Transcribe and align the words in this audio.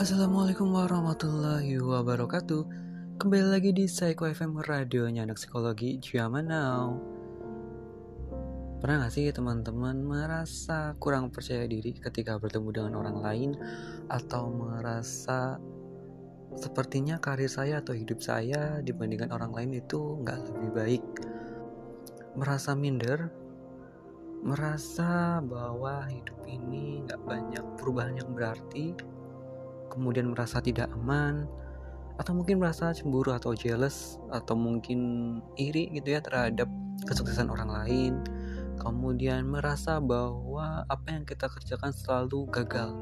Assalamualaikum 0.00 0.72
warahmatullahi 0.72 1.76
wabarakatuh. 1.76 2.64
Kembali 3.20 3.52
lagi 3.52 3.68
di 3.76 3.84
Psycho 3.84 4.32
FM 4.32 4.56
Radionya 4.64 5.28
anak 5.28 5.36
psikologi 5.36 6.00
Zaman 6.00 6.48
now. 6.48 6.96
Pernah 8.80 9.04
gak 9.04 9.12
sih 9.12 9.28
teman-teman 9.28 10.00
merasa 10.00 10.96
kurang 10.96 11.28
percaya 11.28 11.68
diri 11.68 11.92
ketika 11.92 12.40
bertemu 12.40 12.68
dengan 12.72 12.96
orang 12.96 13.20
lain? 13.20 13.50
Atau 14.08 14.48
merasa 14.48 15.60
sepertinya 16.56 17.20
karir 17.20 17.52
saya 17.52 17.84
atau 17.84 17.92
hidup 17.92 18.24
saya 18.24 18.80
dibandingkan 18.80 19.28
orang 19.36 19.52
lain 19.52 19.84
itu 19.84 20.16
nggak 20.24 20.48
lebih 20.48 20.70
baik? 20.80 21.04
Merasa 22.40 22.72
minder? 22.72 23.28
Merasa 24.48 25.44
bahwa 25.44 26.08
hidup 26.08 26.40
ini 26.48 27.04
nggak 27.04 27.20
banyak 27.20 27.64
perubahan 27.76 28.16
yang 28.16 28.32
berarti 28.32 29.19
kemudian 29.90 30.30
merasa 30.30 30.62
tidak 30.62 30.88
aman 30.94 31.50
atau 32.20 32.36
mungkin 32.36 32.60
merasa 32.60 32.92
cemburu 32.92 33.32
atau 33.32 33.56
jealous 33.56 34.20
atau 34.28 34.52
mungkin 34.52 35.00
iri 35.56 35.88
gitu 35.96 36.14
ya 36.14 36.20
terhadap 36.20 36.68
kesuksesan 37.08 37.48
orang 37.48 37.72
lain. 37.72 38.14
Kemudian 38.76 39.48
merasa 39.48 40.00
bahwa 40.00 40.84
apa 40.88 41.12
yang 41.12 41.24
kita 41.24 41.48
kerjakan 41.48 41.92
selalu 41.92 42.48
gagal 42.48 42.92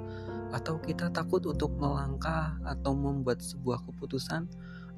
atau 0.55 0.79
kita 0.79 1.11
takut 1.11 1.43
untuk 1.47 1.75
melangkah 1.79 2.59
atau 2.63 2.95
membuat 2.95 3.43
sebuah 3.43 3.83
keputusan 3.87 4.47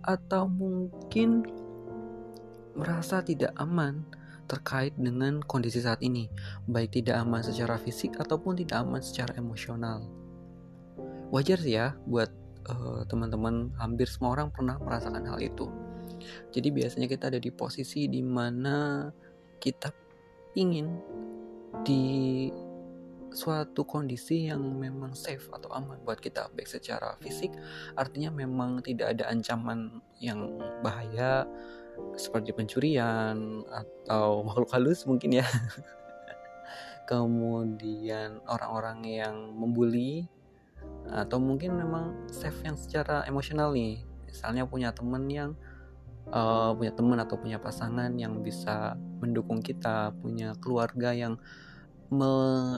atau 0.04 0.48
mungkin 0.48 1.44
merasa 2.72 3.20
tidak 3.20 3.52
aman 3.60 4.04
terkait 4.48 4.96
dengan 4.96 5.40
kondisi 5.44 5.80
saat 5.80 6.00
ini. 6.04 6.28
Baik 6.68 7.00
tidak 7.00 7.24
aman 7.24 7.40
secara 7.40 7.76
fisik 7.80 8.20
ataupun 8.20 8.56
tidak 8.56 8.84
aman 8.84 9.00
secara 9.04 9.36
emosional 9.36 10.19
wajar 11.30 11.58
sih 11.62 11.78
ya 11.78 11.94
buat 12.06 12.30
uh, 12.68 13.02
teman-teman 13.06 13.70
hampir 13.78 14.10
semua 14.10 14.34
orang 14.38 14.50
pernah 14.50 14.76
merasakan 14.78 15.24
hal 15.26 15.38
itu. 15.40 15.70
Jadi 16.52 16.68
biasanya 16.74 17.08
kita 17.08 17.30
ada 17.32 17.40
di 17.40 17.50
posisi 17.54 18.10
di 18.10 18.20
mana 18.20 19.08
kita 19.62 19.88
ingin 20.58 20.86
di 21.86 22.48
suatu 23.30 23.86
kondisi 23.86 24.50
yang 24.50 24.58
memang 24.74 25.14
safe 25.14 25.46
atau 25.54 25.70
aman 25.70 26.02
buat 26.02 26.18
kita 26.18 26.50
baik 26.50 26.66
secara 26.66 27.14
fisik 27.22 27.54
artinya 27.94 28.26
memang 28.34 28.82
tidak 28.82 29.14
ada 29.14 29.30
ancaman 29.30 30.02
yang 30.18 30.58
bahaya 30.82 31.46
seperti 32.18 32.50
pencurian 32.50 33.62
atau 33.70 34.40
makhluk 34.46 34.70
halus 34.74 35.06
mungkin 35.06 35.40
ya. 35.42 35.46
Kemudian 37.10 38.38
orang-orang 38.46 39.02
yang 39.02 39.34
membuli 39.50 40.30
atau 41.10 41.42
mungkin 41.42 41.74
memang 41.74 42.30
safe 42.30 42.62
yang 42.62 42.78
secara 42.78 43.26
emosional 43.26 43.74
nih 43.74 44.06
misalnya 44.30 44.62
punya 44.64 44.94
temen 44.94 45.26
yang 45.26 45.50
uh, 46.30 46.70
punya 46.74 46.94
teman 46.94 47.18
atau 47.18 47.36
punya 47.36 47.58
pasangan 47.58 48.14
yang 48.14 48.40
bisa 48.40 48.94
mendukung 49.18 49.58
kita 49.58 50.14
punya 50.22 50.54
keluarga 50.62 51.10
yang 51.10 51.34
me, 52.10 52.30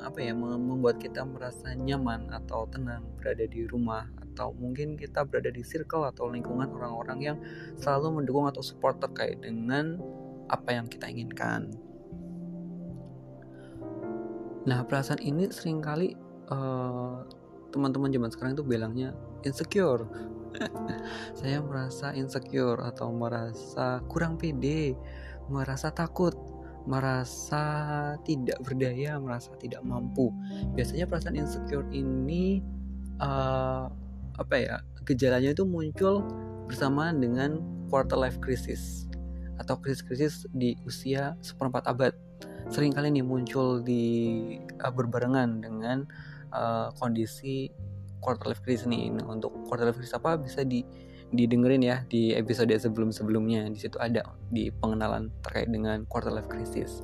apa 0.04 0.20
ya 0.20 0.36
membuat 0.36 1.00
kita 1.00 1.24
merasa 1.24 1.72
nyaman 1.72 2.28
atau 2.32 2.68
tenang 2.68 3.04
berada 3.16 3.48
di 3.48 3.64
rumah 3.64 4.04
atau 4.32 4.52
mungkin 4.52 4.96
kita 4.96 5.24
berada 5.24 5.48
di 5.48 5.64
circle 5.64 6.04
atau 6.08 6.28
lingkungan 6.28 6.68
orang-orang 6.68 7.18
yang 7.20 7.38
selalu 7.80 8.22
mendukung 8.22 8.48
atau 8.48 8.60
support 8.60 9.00
terkait 9.00 9.40
dengan 9.40 10.00
apa 10.52 10.76
yang 10.76 10.84
kita 10.84 11.08
inginkan. 11.08 11.72
Nah 14.68 14.84
perasaan 14.84 15.20
ini 15.24 15.48
sering 15.48 15.80
kali 15.80 16.12
uh, 16.52 17.24
teman-teman 17.72 18.12
zaman 18.12 18.30
sekarang 18.30 18.52
itu 18.54 18.64
bilangnya 18.64 19.16
insecure. 19.42 20.06
Saya 21.40 21.64
merasa 21.64 22.12
insecure 22.12 22.78
atau 22.84 23.08
merasa 23.10 24.04
kurang 24.06 24.36
pede 24.36 24.94
merasa 25.48 25.90
takut 25.90 26.36
merasa 26.82 27.64
tidak 28.26 28.58
berdaya 28.62 29.18
merasa 29.18 29.54
tidak 29.58 29.82
mampu. 29.86 30.34
Biasanya 30.74 31.06
perasaan 31.06 31.38
insecure 31.38 31.86
ini 31.94 32.62
uh, 33.22 33.86
apa 34.38 34.54
ya 34.58 34.76
gejalanya 35.06 35.54
itu 35.54 35.62
muncul 35.62 36.26
bersamaan 36.66 37.22
dengan 37.22 37.62
quarter 37.86 38.18
life 38.18 38.38
crisis 38.42 39.06
atau 39.60 39.78
krisis-krisis 39.78 40.48
di 40.50 40.74
usia 40.82 41.38
seperempat 41.44 41.86
abad. 41.86 42.12
Sering 42.70 42.94
kali 42.94 43.14
nih 43.14 43.26
muncul 43.26 43.82
di 43.82 44.04
uh, 44.82 44.90
berbarengan 44.90 45.62
dengan 45.62 46.06
uh, 46.52 46.92
kondisi 47.00 47.68
quarter 48.22 48.52
life 48.52 48.62
crisis 48.62 48.86
nih. 48.86 49.10
Nah, 49.10 49.26
untuk 49.26 49.50
quarter 49.66 49.88
life 49.88 49.98
crisis 49.98 50.14
apa 50.14 50.38
bisa 50.38 50.62
di 50.62 50.86
didengerin 51.32 51.80
ya 51.82 52.04
di 52.06 52.36
episode 52.36 52.70
sebelum-sebelumnya. 52.70 53.66
Di 53.72 53.78
situ 53.80 53.98
ada 53.98 54.22
di 54.52 54.68
pengenalan 54.70 55.32
terkait 55.42 55.72
dengan 55.72 56.04
quarter 56.06 56.30
life 56.30 56.46
crisis. 56.46 57.02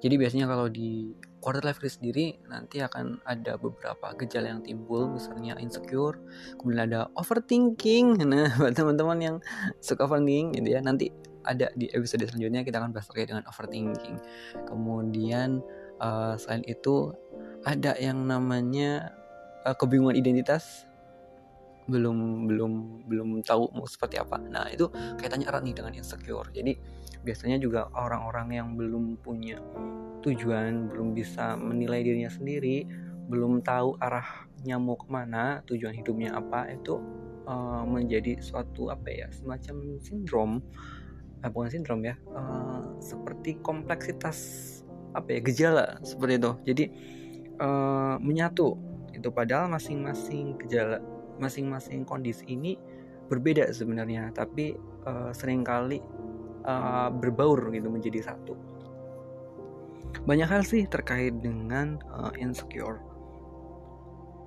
Jadi 0.00 0.16
biasanya 0.16 0.48
kalau 0.48 0.72
di 0.72 1.12
quarter 1.44 1.60
life 1.60 1.76
crisis 1.76 2.00
sendiri 2.00 2.40
nanti 2.48 2.80
akan 2.80 3.20
ada 3.28 3.60
beberapa 3.60 4.16
gejala 4.16 4.56
yang 4.56 4.62
timbul. 4.64 5.12
Misalnya 5.12 5.60
insecure 5.60 6.16
kemudian 6.56 6.88
ada 6.88 7.12
overthinking. 7.20 8.16
Nah 8.30 8.48
buat 8.56 8.72
teman-teman 8.72 9.18
yang 9.20 9.36
suka 9.84 10.08
overthinking 10.08 10.56
gitu 10.56 10.68
ya 10.72 10.80
nanti 10.80 11.12
ada 11.44 11.72
di 11.72 11.88
episode 11.96 12.24
selanjutnya 12.28 12.64
kita 12.64 12.80
akan 12.80 12.92
bahas 12.92 13.08
terkait 13.12 13.28
dengan 13.28 13.44
overthinking. 13.48 14.16
Kemudian 14.64 15.60
uh, 16.00 16.34
selain 16.40 16.64
itu 16.66 17.12
ada 17.64 17.94
yang 18.00 18.24
namanya 18.24 19.12
uh, 19.68 19.76
kebingungan 19.76 20.16
identitas 20.16 20.88
belum 21.90 22.46
belum 22.46 22.72
belum 23.10 23.28
tahu 23.42 23.74
mau 23.74 23.84
seperti 23.84 24.22
apa. 24.22 24.38
Nah, 24.38 24.70
itu 24.70 24.86
kaitannya 25.18 25.50
erat 25.50 25.66
nih 25.66 25.74
dengan 25.74 25.92
insecure. 25.98 26.46
Jadi, 26.54 26.78
biasanya 27.26 27.58
juga 27.58 27.90
orang-orang 27.98 28.48
yang 28.54 28.68
belum 28.78 29.18
punya 29.18 29.58
tujuan, 30.22 30.86
belum 30.86 31.12
bisa 31.16 31.58
menilai 31.58 32.06
dirinya 32.06 32.30
sendiri, 32.30 32.86
belum 33.26 33.66
tahu 33.66 33.98
arahnya 33.98 34.76
mau 34.78 34.94
ke 34.94 35.08
mana, 35.10 35.66
tujuan 35.66 35.96
hidupnya 35.96 36.38
apa, 36.38 36.70
itu 36.70 37.02
uh, 37.50 37.82
menjadi 37.82 38.38
suatu 38.38 38.92
apa 38.92 39.10
ya, 39.10 39.26
semacam 39.34 39.98
sindrom, 39.98 40.50
eh, 41.42 41.50
bukan 41.50 41.70
sindrom 41.72 42.04
ya, 42.04 42.14
uh, 42.30 43.00
seperti 43.02 43.58
kompleksitas 43.64 44.38
apa 45.16 45.28
ya, 45.36 45.40
gejala 45.42 45.86
seperti 46.02 46.34
itu. 46.38 46.52
Jadi, 46.66 46.84
uh, 47.60 48.16
menyatu. 48.18 48.74
Itu 49.14 49.28
padahal 49.30 49.68
masing-masing 49.68 50.56
gejala 50.64 50.98
masing-masing 51.40 52.04
kondisi 52.04 52.44
ini 52.48 52.76
berbeda 53.28 53.68
sebenarnya. 53.72 54.32
Tapi 54.32 54.76
uh, 55.06 55.30
sering 55.32 55.62
kali 55.62 56.00
uh, 56.64 57.08
berbaur 57.12 57.72
gitu 57.72 57.88
menjadi 57.88 58.32
satu. 58.32 58.56
Banyak 60.26 60.48
hal 60.48 60.62
sih 60.66 60.84
terkait 60.90 61.38
dengan 61.40 62.00
uh, 62.10 62.34
insecure. 62.36 62.98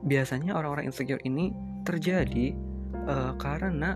Biasanya 0.04 0.60
orang-orang 0.60 0.92
insecure 0.92 1.22
ini 1.24 1.56
terjadi 1.88 2.52
uh, 3.08 3.34
karena 3.40 3.96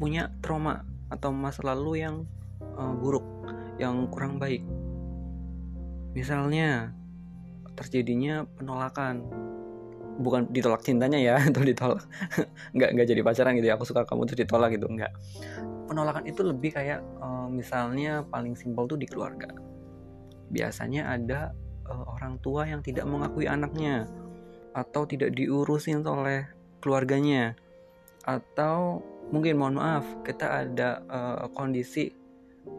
punya 0.00 0.32
trauma 0.40 0.82
atau 1.12 1.30
masa 1.30 1.60
lalu 1.62 2.00
yang 2.00 2.24
uh, 2.74 2.96
buruk 2.96 3.22
yang 3.76 4.08
kurang 4.08 4.40
baik 4.40 4.64
misalnya 6.12 6.92
terjadinya 7.76 8.44
penolakan. 8.56 9.24
Bukan 10.20 10.52
ditolak 10.52 10.84
cintanya 10.84 11.16
ya 11.16 11.40
atau 11.48 11.64
ditolak. 11.64 12.04
Nggak 12.76 12.90
nggak 12.96 13.06
jadi 13.08 13.20
pacaran 13.24 13.52
gitu 13.56 13.66
ya 13.72 13.74
aku 13.80 13.88
suka 13.88 14.04
kamu 14.04 14.28
terus 14.28 14.40
ditolak 14.44 14.76
gitu 14.76 14.86
nggak. 14.88 15.12
Penolakan 15.88 16.24
itu 16.28 16.40
lebih 16.44 16.76
kayak 16.76 17.00
uh, 17.20 17.48
misalnya 17.48 18.24
paling 18.28 18.52
simpel 18.52 18.84
tuh 18.84 19.00
di 19.00 19.08
keluarga. 19.08 19.48
Biasanya 20.52 21.16
ada 21.16 21.56
uh, 21.88 22.04
orang 22.12 22.36
tua 22.44 22.68
yang 22.68 22.84
tidak 22.84 23.08
mengakui 23.08 23.48
anaknya 23.48 24.04
atau 24.76 25.08
tidak 25.08 25.32
diurusin 25.32 26.04
oleh 26.04 26.44
keluarganya. 26.84 27.56
Atau 28.28 29.00
mungkin 29.32 29.56
mohon 29.56 29.80
maaf 29.80 30.04
kita 30.28 30.68
ada 30.68 31.00
uh, 31.08 31.48
kondisi 31.56 32.12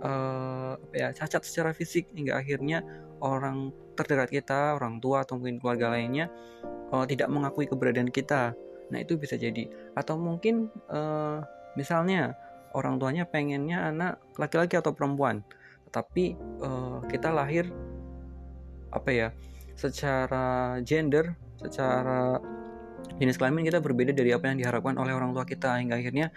uh, 0.06 0.77
ya 0.94 1.09
cacat 1.12 1.41
secara 1.44 1.71
fisik 1.74 2.07
hingga 2.13 2.38
akhirnya 2.39 2.85
orang 3.23 3.71
terdekat 3.95 4.29
kita 4.29 4.75
orang 4.75 4.99
tua 4.99 5.23
atau 5.23 5.39
mungkin 5.39 5.63
keluarga 5.63 5.95
lainnya 5.95 6.27
uh, 6.91 7.07
tidak 7.07 7.31
mengakui 7.31 7.65
keberadaan 7.65 8.11
kita. 8.11 8.51
Nah, 8.91 8.99
itu 8.99 9.15
bisa 9.15 9.39
jadi 9.39 9.71
atau 9.95 10.19
mungkin 10.19 10.67
uh, 10.91 11.39
misalnya 11.79 12.35
orang 12.75 12.99
tuanya 12.99 13.23
pengennya 13.23 13.89
anak 13.89 14.19
laki-laki 14.35 14.75
atau 14.75 14.91
perempuan, 14.91 15.41
tetapi 15.89 16.35
uh, 16.61 16.99
kita 17.07 17.31
lahir 17.31 17.71
apa 18.93 19.09
ya? 19.09 19.29
secara 19.73 20.77
gender, 20.85 21.33
secara 21.57 22.37
jenis 23.17 23.37
kelamin 23.37 23.65
kita 23.65 23.81
berbeda 23.81 24.13
dari 24.13 24.33
apa 24.33 24.49
yang 24.49 24.57
diharapkan 24.61 24.95
oleh 25.01 25.13
orang 25.13 25.33
tua 25.33 25.45
kita 25.45 25.81
hingga 25.81 25.97
akhirnya 25.97 26.29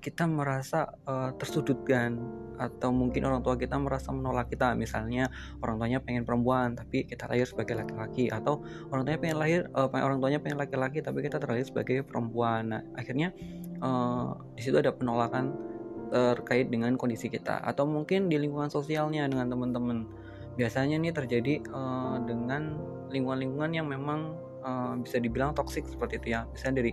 kita 0.00 0.24
merasa 0.24 0.96
uh, 1.04 1.30
tersudutkan 1.36 2.16
atau 2.56 2.92
mungkin 2.92 3.24
orang 3.28 3.44
tua 3.44 3.56
kita 3.60 3.76
merasa 3.76 4.12
menolak 4.12 4.48
kita. 4.48 4.72
Misalnya 4.72 5.28
orang 5.60 5.76
tuanya 5.76 6.00
pengen 6.00 6.24
perempuan 6.24 6.72
tapi 6.74 7.04
kita 7.04 7.28
lahir 7.28 7.44
sebagai 7.44 7.76
laki-laki. 7.76 8.32
Atau 8.32 8.64
orang 8.88 9.04
tuanya 9.04 9.20
pengen 9.20 9.38
lahir 9.38 9.60
uh, 9.76 9.88
orang 9.92 10.18
tuanya 10.18 10.40
pengen 10.40 10.58
laki-laki 10.58 11.04
tapi 11.04 11.20
kita 11.20 11.36
terlahir 11.36 11.68
sebagai 11.68 12.02
perempuan. 12.02 12.72
Nah 12.72 12.82
akhirnya 12.96 13.36
uh, 13.84 14.34
di 14.56 14.60
situ 14.64 14.80
ada 14.80 14.90
penolakan 14.90 15.70
terkait 16.10 16.66
dengan 16.74 16.98
kondisi 16.98 17.30
kita. 17.30 17.62
Atau 17.62 17.86
mungkin 17.86 18.26
di 18.26 18.34
lingkungan 18.34 18.66
sosialnya 18.66 19.30
dengan 19.30 19.46
teman-teman. 19.46 20.10
Biasanya 20.58 20.98
ini 20.98 21.14
terjadi 21.14 21.62
uh, 21.70 22.18
dengan 22.26 22.82
lingkungan-lingkungan 23.14 23.70
yang 23.70 23.86
memang 23.86 24.34
uh, 24.66 24.98
bisa 24.98 25.22
dibilang 25.22 25.54
toksik 25.54 25.86
seperti 25.86 26.18
itu 26.18 26.34
ya. 26.34 26.50
Misalnya 26.50 26.82
dari 26.82 26.92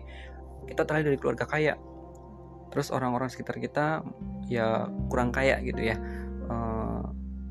kita 0.69 0.85
terlahir 0.85 1.15
dari 1.15 1.17
keluarga 1.17 1.49
kaya 1.49 1.73
terus 2.69 2.91
orang-orang 2.91 3.31
sekitar 3.31 3.57
kita 3.57 4.03
ya 4.47 4.87
kurang 5.11 5.31
kaya 5.35 5.59
gitu 5.63 5.91
ya 5.91 5.95
uh, 6.47 7.03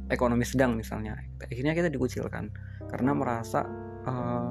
ekonomi 0.08 0.46
sedang 0.46 0.74
misalnya. 0.78 1.18
Akhirnya 1.42 1.74
kita 1.74 1.90
dikucilkan 1.90 2.50
karena 2.86 3.12
merasa 3.12 3.66
uh, 4.06 4.50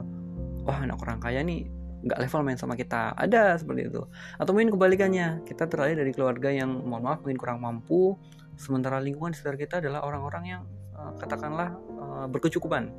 wah 0.66 0.80
anak 0.82 1.00
orang 1.00 1.20
kaya 1.22 1.42
nih 1.42 1.68
nggak 2.06 2.20
level 2.22 2.42
main 2.46 2.60
sama 2.60 2.78
kita. 2.78 3.16
Ada 3.18 3.58
seperti 3.58 3.90
itu. 3.90 4.04
Atau 4.38 4.54
mungkin 4.54 4.76
kebalikannya 4.76 5.42
kita 5.48 5.66
terlahir 5.66 5.98
dari 5.98 6.12
keluarga 6.14 6.54
yang 6.54 6.86
mohon 6.86 7.08
maaf 7.08 7.20
mungkin 7.26 7.40
kurang 7.40 7.60
mampu. 7.64 8.20
Sementara 8.56 9.04
lingkungan 9.04 9.36
sekitar 9.36 9.58
kita 9.60 9.76
adalah 9.84 10.06
orang-orang 10.08 10.44
yang 10.48 10.62
uh, 10.96 11.12
katakanlah 11.18 11.76
uh, 11.98 12.26
berkecukupan. 12.30 12.94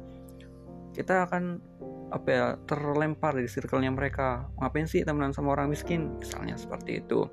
Kita 0.93 1.29
akan 1.29 1.61
apa 2.07 2.29
ya 2.31 2.45
terlempar 2.65 3.37
dari 3.37 3.49
circle-nya 3.51 3.93
mereka. 3.93 4.49
Ngapain 4.59 4.89
sih 4.89 5.05
temenan 5.05 5.33
sama 5.33 5.55
orang 5.55 5.71
miskin? 5.71 6.17
Misalnya 6.19 6.57
seperti 6.57 7.05
itu 7.05 7.29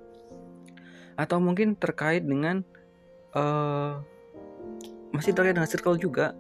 atau 1.16 1.38
mungkin 1.38 1.76
terkait 1.78 2.26
dengan 2.26 2.62
uh, 3.38 4.02
masih 5.14 5.34
terkait 5.34 5.54
dengan 5.54 5.70
circle 5.70 5.98
juga. 6.02 6.34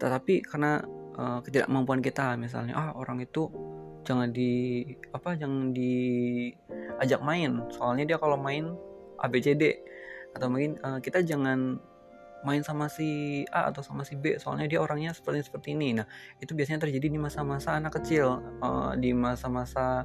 Tetapi 0.00 0.42
karena 0.44 0.82
uh, 1.16 1.38
ketidakmampuan 1.44 2.00
kita 2.02 2.34
misalnya 2.40 2.74
ah 2.74 2.90
orang 2.96 3.22
itu 3.22 3.48
jangan 4.02 4.34
di 4.34 4.82
apa 5.14 5.38
jangan 5.38 5.70
diajak 5.70 7.20
main. 7.22 7.62
Soalnya 7.70 8.04
dia 8.14 8.18
kalau 8.18 8.36
main 8.40 8.74
ABCD 9.22 9.78
atau 10.32 10.48
mungkin 10.48 10.80
uh, 10.80 10.98
kita 10.98 11.22
jangan 11.22 11.78
main 12.42 12.62
sama 12.66 12.90
si 12.90 13.42
A 13.54 13.70
atau 13.70 13.86
sama 13.86 14.02
si 14.02 14.18
B 14.18 14.34
soalnya 14.34 14.66
dia 14.66 14.82
orangnya 14.82 15.14
seperti 15.14 15.46
seperti 15.46 15.78
ini. 15.78 15.94
Nah 16.02 16.06
itu 16.42 16.52
biasanya 16.58 16.90
terjadi 16.90 17.06
di 17.06 17.20
masa-masa 17.20 17.78
anak 17.78 18.02
kecil 18.02 18.42
uh, 18.58 18.98
di 18.98 19.14
masa-masa 19.14 20.04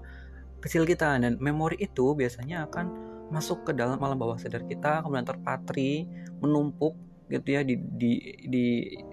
kecil 0.62 0.86
kita. 0.86 1.18
Dan 1.18 1.42
memori 1.42 1.82
itu 1.82 2.14
biasanya 2.14 2.70
akan 2.70 2.86
masuk 3.28 3.68
ke 3.68 3.72
dalam 3.76 4.00
alam 4.00 4.16
bawah 4.16 4.40
sadar 4.40 4.64
kita 4.64 5.04
kemudian 5.04 5.28
terpatri 5.28 6.08
menumpuk 6.40 6.96
gitu 7.28 7.60
ya 7.60 7.62
di 7.64 7.76
di 7.76 8.12
di 8.48 8.66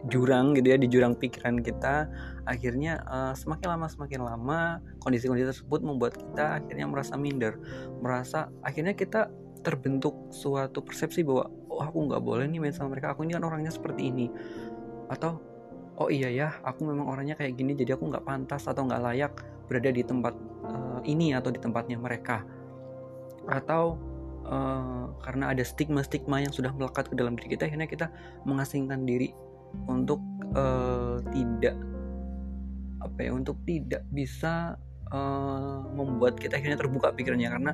jurang 0.07 0.55
gitu 0.55 0.71
ya 0.71 0.79
di 0.79 0.87
jurang 0.87 1.19
pikiran 1.19 1.59
kita. 1.59 2.07
Akhirnya 2.47 3.03
uh, 3.11 3.35
semakin 3.35 3.75
lama 3.75 3.87
semakin 3.91 4.21
lama 4.23 4.79
kondisi-kondisi 5.03 5.51
tersebut 5.51 5.83
membuat 5.83 6.15
kita 6.15 6.63
akhirnya 6.63 6.87
merasa 6.87 7.19
minder 7.19 7.59
merasa 7.99 8.55
akhirnya 8.63 8.95
kita 8.95 9.35
terbentuk 9.67 10.31
suatu 10.31 10.85
persepsi 10.85 11.27
bahwa 11.27 11.51
oh 11.73 11.83
aku 11.83 12.07
nggak 12.07 12.23
boleh 12.23 12.47
nih 12.47 12.63
main 12.63 12.75
sama 12.77 12.95
mereka 12.95 13.17
aku 13.17 13.27
ini 13.27 13.35
kan 13.35 13.45
orangnya 13.51 13.73
seperti 13.75 14.15
ini. 14.15 14.31
Atau 15.11 15.43
oh 15.99 16.11
iya 16.11 16.31
ya 16.31 16.49
aku 16.63 16.87
memang 16.87 17.11
orangnya 17.11 17.35
kayak 17.35 17.59
gini 17.59 17.75
jadi 17.75 17.99
aku 17.99 18.15
nggak 18.15 18.27
pantas 18.27 18.67
atau 18.71 18.87
nggak 18.87 19.03
layak 19.11 19.33
berada 19.67 19.91
di 19.91 20.03
tempat 20.07 20.35
uh, 20.67 21.01
ini 21.03 21.35
atau 21.35 21.51
di 21.51 21.59
tempatnya 21.59 21.99
mereka 21.99 22.43
atau 23.49 24.01
uh, 24.49 25.13
karena 25.25 25.53
ada 25.53 25.63
stigma-stigma 25.65 26.41
yang 26.41 26.53
sudah 26.53 26.73
melekat 26.73 27.09
ke 27.09 27.15
dalam 27.17 27.37
diri 27.37 27.57
kita 27.57 27.69
akhirnya 27.69 27.89
kita 27.89 28.07
mengasingkan 28.49 29.05
diri 29.05 29.33
untuk 29.91 30.23
uh, 30.55 31.19
tidak 31.35 31.77
apa 33.03 33.19
ya 33.21 33.31
untuk 33.37 33.61
tidak 33.69 34.01
bisa 34.09 34.81
uh, 35.13 35.85
membuat 35.93 36.41
kita 36.41 36.57
akhirnya 36.57 36.81
terbuka 36.81 37.13
pikirannya. 37.13 37.51
Karena 37.53 37.73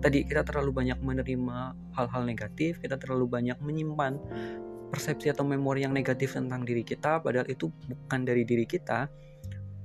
tadi 0.00 0.24
kita 0.24 0.40
terlalu 0.46 0.72
banyak 0.72 0.98
menerima 1.04 1.56
hal-hal 1.92 2.22
negatif 2.24 2.80
kita 2.80 2.96
terlalu 2.96 3.28
banyak 3.28 3.58
menyimpan 3.60 4.16
persepsi 4.90 5.30
atau 5.30 5.46
memori 5.46 5.86
yang 5.86 5.94
negatif 5.94 6.34
tentang 6.34 6.66
diri 6.66 6.82
kita 6.82 7.22
padahal 7.22 7.46
itu 7.46 7.70
bukan 7.86 8.26
dari 8.26 8.42
diri 8.42 8.66
kita 8.66 9.06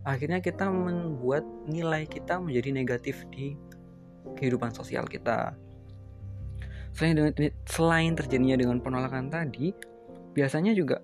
akhirnya 0.02 0.42
kita 0.42 0.66
membuat 0.66 1.46
nilai 1.70 2.10
kita 2.10 2.42
menjadi 2.42 2.70
negatif 2.74 3.22
di 3.30 3.54
kehidupan 4.36 4.72
sosial 4.76 5.08
kita. 5.08 5.56
Selain 6.96 7.16
dengan 7.16 7.34
selain 7.68 8.14
terjadinya 8.16 8.56
dengan 8.56 8.78
penolakan 8.80 9.28
tadi, 9.28 9.76
biasanya 10.32 10.72
juga 10.72 11.04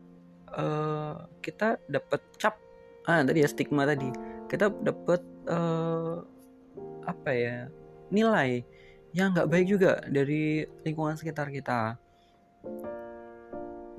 uh, 0.56 1.28
kita 1.44 1.80
dapat 1.92 2.22
cap 2.40 2.56
ah 3.08 3.24
tadi 3.26 3.44
ya 3.44 3.50
stigma 3.50 3.84
tadi. 3.84 4.08
Kita 4.48 4.72
dapat 4.72 5.22
uh, 5.48 6.24
apa 7.08 7.32
ya? 7.32 7.68
nilai 8.12 8.60
yang 9.16 9.32
nggak 9.32 9.48
baik 9.48 9.68
juga 9.72 10.04
dari 10.08 10.68
lingkungan 10.84 11.16
sekitar 11.16 11.48
kita. 11.48 11.96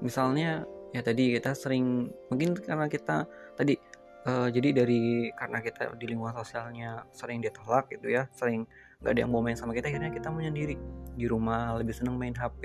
Misalnya 0.04 0.68
ya 0.92 1.00
tadi 1.00 1.32
kita 1.32 1.56
sering 1.56 2.12
mungkin 2.28 2.52
karena 2.60 2.86
kita 2.92 3.24
tadi 3.56 3.80
uh, 4.28 4.48
jadi 4.52 4.84
dari 4.84 5.32
karena 5.32 5.64
kita 5.64 5.96
di 5.96 6.04
lingkungan 6.12 6.36
sosialnya 6.36 7.08
sering 7.16 7.40
ditolak 7.40 7.88
gitu 7.88 8.12
ya 8.12 8.28
sering 8.36 8.68
nggak 9.02 9.12
ada 9.18 9.20
yang 9.26 9.30
mau 9.34 9.42
main 9.42 9.58
sama 9.58 9.74
kita 9.74 9.90
akhirnya 9.90 10.14
kita 10.14 10.30
menyendiri. 10.30 10.78
Di 11.18 11.26
rumah 11.26 11.74
lebih 11.76 11.92
seneng 11.92 12.16
main 12.16 12.32
HP 12.32 12.62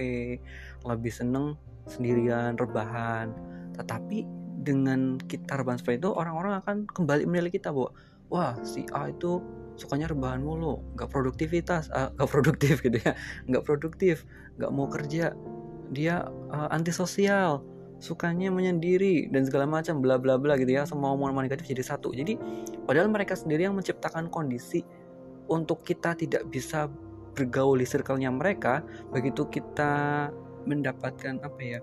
lebih 0.86 1.12
seneng 1.12 1.58
sendirian 1.90 2.54
rebahan. 2.56 3.34
Tetapi 3.74 4.24
dengan 4.62 5.18
kita 5.18 5.58
rebahan 5.58 5.82
seperti 5.82 6.06
itu 6.06 6.12
orang-orang 6.14 6.60
akan 6.62 6.76
kembali 6.86 7.24
menilai 7.26 7.52
kita 7.54 7.74
bahwa 7.74 7.90
wah 8.28 8.54
si 8.62 8.84
A 8.92 9.10
itu 9.10 9.40
sukanya 9.78 10.10
rebahan 10.10 10.42
mulu 10.42 10.82
nggak 10.98 11.08
produktivitas 11.08 11.88
uh, 11.94 12.10
nggak 12.16 12.30
produktif 12.30 12.86
gitu 12.86 12.98
ya. 13.02 13.18
Nggak 13.50 13.64
produktif 13.66 14.24
nggak 14.62 14.72
mau 14.72 14.86
kerja. 14.86 15.34
Dia 15.90 16.28
uh, 16.54 16.70
antisosial 16.70 17.66
sukanya 17.98 18.54
menyendiri 18.54 19.26
dan 19.34 19.42
segala 19.42 19.66
macam 19.66 20.06
bla 20.06 20.22
bla 20.22 20.38
bla 20.38 20.54
gitu 20.60 20.70
ya. 20.70 20.86
Semua 20.86 21.18
omongan 21.18 21.50
negatif 21.50 21.66
jadi 21.74 21.82
satu. 21.82 22.14
Jadi 22.14 22.38
padahal 22.86 23.10
mereka 23.10 23.34
sendiri 23.34 23.66
yang 23.66 23.74
menciptakan 23.74 24.30
kondisi 24.30 24.86
untuk 25.48 25.84
kita 25.84 26.16
tidak 26.16 26.48
bisa 26.48 26.92
bergaul 27.38 27.78
di 27.78 27.86
circle-nya 27.86 28.34
mereka, 28.34 28.82
begitu 29.14 29.46
kita 29.48 30.28
mendapatkan 30.66 31.40
apa 31.44 31.62
ya? 31.62 31.80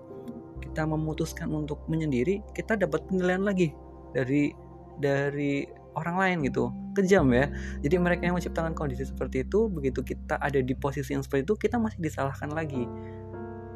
Kita 0.61 0.83
memutuskan 0.83 1.51
untuk 1.51 1.83
menyendiri, 1.87 2.43
kita 2.51 2.75
dapat 2.75 3.07
penilaian 3.07 3.43
lagi 3.43 3.71
dari 4.11 4.51
dari 4.99 5.63
orang 5.95 6.15
lain 6.19 6.37
gitu. 6.51 6.71
Kejam 6.95 7.27
ya. 7.31 7.51
Jadi 7.83 7.95
mereka 7.99 8.27
yang 8.27 8.35
menciptakan 8.35 8.75
kondisi 8.75 9.07
seperti 9.07 9.47
itu, 9.47 9.67
begitu 9.71 10.03
kita 10.03 10.39
ada 10.39 10.59
di 10.59 10.75
posisi 10.75 11.15
yang 11.15 11.23
seperti 11.23 11.47
itu, 11.51 11.55
kita 11.55 11.75
masih 11.79 11.99
disalahkan 12.03 12.51
lagi. 12.51 12.87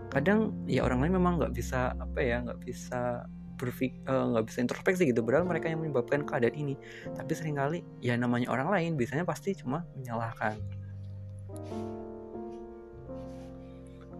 Kadang 0.10 0.66
ya 0.66 0.84
orang 0.84 1.06
lain 1.06 1.14
memang 1.20 1.40
nggak 1.40 1.54
bisa 1.56 1.96
apa 1.96 2.20
ya, 2.20 2.44
nggak 2.44 2.60
bisa 2.64 3.28
berfik 3.60 3.92
eh, 4.08 4.24
nggak 4.32 4.44
uh, 4.44 4.48
bisa 4.48 4.64
introspeksi 4.64 5.12
gitu. 5.12 5.20
Padahal 5.22 5.44
mereka 5.44 5.68
yang 5.68 5.84
menyebabkan 5.84 6.24
keadaan 6.24 6.56
ini. 6.56 6.80
Tapi 7.12 7.32
sering 7.36 7.60
kali 7.60 7.84
ya 8.00 8.16
namanya 8.16 8.48
orang 8.48 8.72
lain 8.72 8.92
biasanya 8.96 9.28
pasti 9.28 9.52
cuma 9.60 9.84
menyalahkan. 10.00 10.56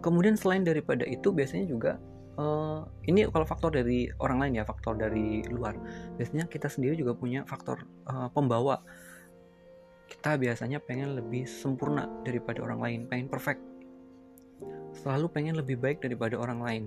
Kemudian 0.00 0.36
selain 0.36 0.64
daripada 0.64 1.04
itu 1.04 1.32
biasanya 1.32 1.68
juga 1.68 2.00
uh, 2.40 2.84
ini 3.04 3.28
kalau 3.28 3.44
faktor 3.44 3.76
dari 3.76 4.08
orang 4.20 4.44
lain 4.44 4.60
ya 4.60 4.64
faktor 4.68 4.96
dari 4.96 5.44
luar. 5.48 5.76
Biasanya 6.20 6.48
kita 6.48 6.68
sendiri 6.68 6.96
juga 6.96 7.16
punya 7.16 7.44
faktor 7.48 7.84
uh, 8.08 8.28
pembawa. 8.32 8.80
Kita 10.10 10.36
biasanya 10.36 10.82
pengen 10.82 11.16
lebih 11.16 11.46
sempurna 11.46 12.08
daripada 12.26 12.60
orang 12.60 12.80
lain 12.80 13.00
pengen 13.06 13.28
perfect. 13.30 13.62
Selalu 14.90 15.26
pengen 15.30 15.54
lebih 15.56 15.78
baik 15.78 16.02
daripada 16.02 16.34
orang 16.36 16.60
lain. 16.60 16.84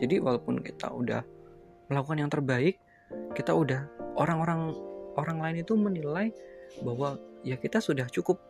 Jadi 0.00 0.24
walaupun 0.24 0.64
kita 0.64 0.88
udah 0.88 1.20
melakukan 1.92 2.24
yang 2.24 2.32
terbaik 2.32 2.80
kita 3.36 3.52
udah 3.52 3.88
orang-orang 4.16 4.76
orang 5.16 5.38
lain 5.40 5.56
itu 5.64 5.76
menilai 5.76 6.32
bahwa 6.80 7.20
ya 7.44 7.56
kita 7.60 7.80
sudah 7.80 8.08
cukup. 8.08 8.40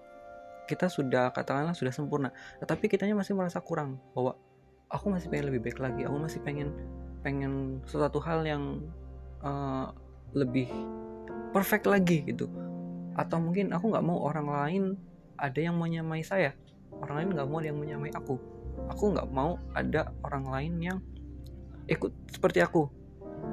Kita 0.70 0.86
sudah 0.86 1.34
katakanlah 1.34 1.74
sudah 1.74 1.90
sempurna. 1.90 2.30
Tetapi 2.62 2.86
kitanya 2.86 3.18
masih 3.18 3.34
merasa 3.34 3.58
kurang 3.58 3.98
bahwa 4.14 4.38
aku 4.86 5.10
masih 5.10 5.26
pengen 5.26 5.50
lebih 5.50 5.70
baik 5.70 5.78
lagi. 5.82 6.06
Aku 6.06 6.16
masih 6.22 6.38
pengen 6.42 6.70
pengen 7.22 7.82
sesuatu 7.86 8.22
hal 8.22 8.46
yang 8.46 8.86
uh, 9.42 9.90
lebih 10.34 10.70
perfect 11.50 11.90
lagi 11.90 12.22
gitu. 12.22 12.46
Atau 13.18 13.42
mungkin 13.42 13.74
aku 13.74 13.90
nggak 13.90 14.06
mau 14.06 14.22
orang 14.22 14.48
lain 14.48 14.82
ada 15.34 15.58
yang 15.58 15.74
menyamai 15.74 16.22
saya. 16.22 16.54
Orang 17.02 17.18
lain 17.18 17.28
nggak 17.34 17.48
mau 17.50 17.58
ada 17.58 17.68
yang 17.74 17.80
menyamai 17.82 18.10
aku. 18.14 18.38
Aku 18.88 19.12
nggak 19.12 19.28
mau 19.34 19.58
ada 19.74 20.14
orang 20.22 20.46
lain 20.46 20.72
yang 20.78 20.98
ikut 21.90 22.14
seperti 22.30 22.62
aku 22.62 23.01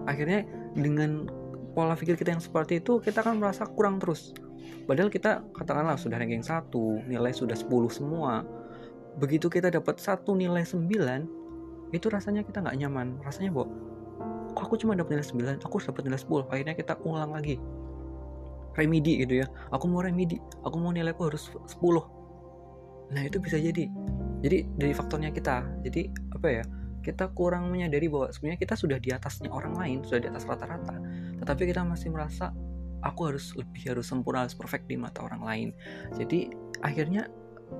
akhirnya 0.09 0.41
dengan 0.73 1.29
pola 1.77 1.93
pikir 1.93 2.17
kita 2.17 2.33
yang 2.33 2.41
seperti 2.41 2.81
itu 2.81 2.97
kita 2.99 3.21
akan 3.21 3.37
merasa 3.37 3.69
kurang 3.69 4.01
terus. 4.01 4.33
Padahal 4.89 5.13
kita 5.13 5.45
katakanlah 5.53 6.01
sudah 6.01 6.17
ranking 6.17 6.41
satu 6.41 6.97
nilai 7.05 7.29
sudah 7.29 7.53
10 7.53 7.69
semua. 7.93 8.41
Begitu 9.21 9.45
kita 9.45 9.69
dapat 9.69 10.01
satu 10.01 10.33
nilai 10.33 10.65
9 10.65 11.93
itu 11.93 12.07
rasanya 12.09 12.41
kita 12.41 12.65
nggak 12.65 12.77
nyaman. 12.81 13.21
Rasanya 13.21 13.53
bahwa 13.53 13.69
kok 14.57 14.63
aku 14.65 14.75
cuma 14.81 14.97
dapat 14.97 15.21
nilai 15.21 15.55
9 15.61 15.61
aku 15.61 15.73
harus 15.77 15.87
dapat 15.93 16.01
nilai 16.09 16.19
10 16.19 16.49
akhirnya 16.49 16.73
kita 16.73 16.93
ulang 17.05 17.31
lagi. 17.37 17.61
Remedi 18.73 19.21
gitu 19.21 19.45
ya. 19.45 19.47
Aku 19.69 19.85
mau 19.85 20.01
remedi. 20.01 20.41
Aku 20.65 20.81
mau 20.81 20.89
nilai 20.89 21.13
aku 21.13 21.29
harus 21.29 21.53
10 21.53 22.17
nah 23.09 23.25
itu 23.25 23.41
bisa 23.41 23.57
jadi. 23.57 23.89
Jadi 24.41 24.57
dari 24.77 24.93
faktornya 24.93 25.29
kita. 25.33 25.65
Jadi 25.85 26.09
apa 26.33 26.47
ya 26.49 26.63
kita 26.99 27.31
kurang 27.31 27.71
menyadari 27.71 28.11
bahwa 28.11 28.29
sebenarnya 28.29 28.59
kita 28.59 28.75
sudah 28.75 28.97
di 28.99 29.09
atasnya 29.15 29.49
orang 29.49 29.75
lain 29.75 29.97
sudah 30.03 30.21
di 30.23 30.27
atas 30.29 30.43
rata-rata. 30.45 30.95
Tetapi 31.39 31.63
kita 31.69 31.81
masih 31.87 32.11
merasa 32.11 32.51
aku 32.99 33.31
harus 33.31 33.55
lebih 33.55 33.95
harus 33.95 34.05
sempurna 34.07 34.43
harus 34.43 34.55
perfect 34.55 34.87
di 34.87 34.99
mata 34.99 35.23
orang 35.23 35.43
lain. 35.43 35.69
Jadi 36.15 36.51
akhirnya 36.83 37.31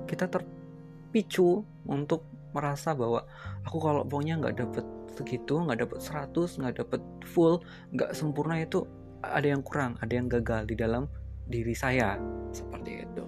kita 0.08 0.28
terpicu 0.30 1.64
untuk 1.84 2.24
merasa 2.50 2.96
bahwa 2.96 3.26
aku 3.62 3.78
kalau 3.78 4.02
pokoknya 4.02 4.40
nggak 4.40 4.56
dapet 4.58 4.86
segitu 5.14 5.60
nggak 5.62 5.86
dapet 5.86 5.98
100 6.02 6.58
nggak 6.62 6.74
dapet 6.82 7.02
full 7.26 7.62
nggak 7.94 8.10
sempurna 8.14 8.62
itu 8.62 8.86
ada 9.20 9.46
yang 9.46 9.60
kurang 9.60 9.98
ada 10.00 10.16
yang 10.16 10.26
gagal 10.26 10.66
di 10.66 10.74
dalam 10.74 11.06
diri 11.50 11.74
saya. 11.76 12.16
Seperti 12.50 13.04
itu. 13.04 13.24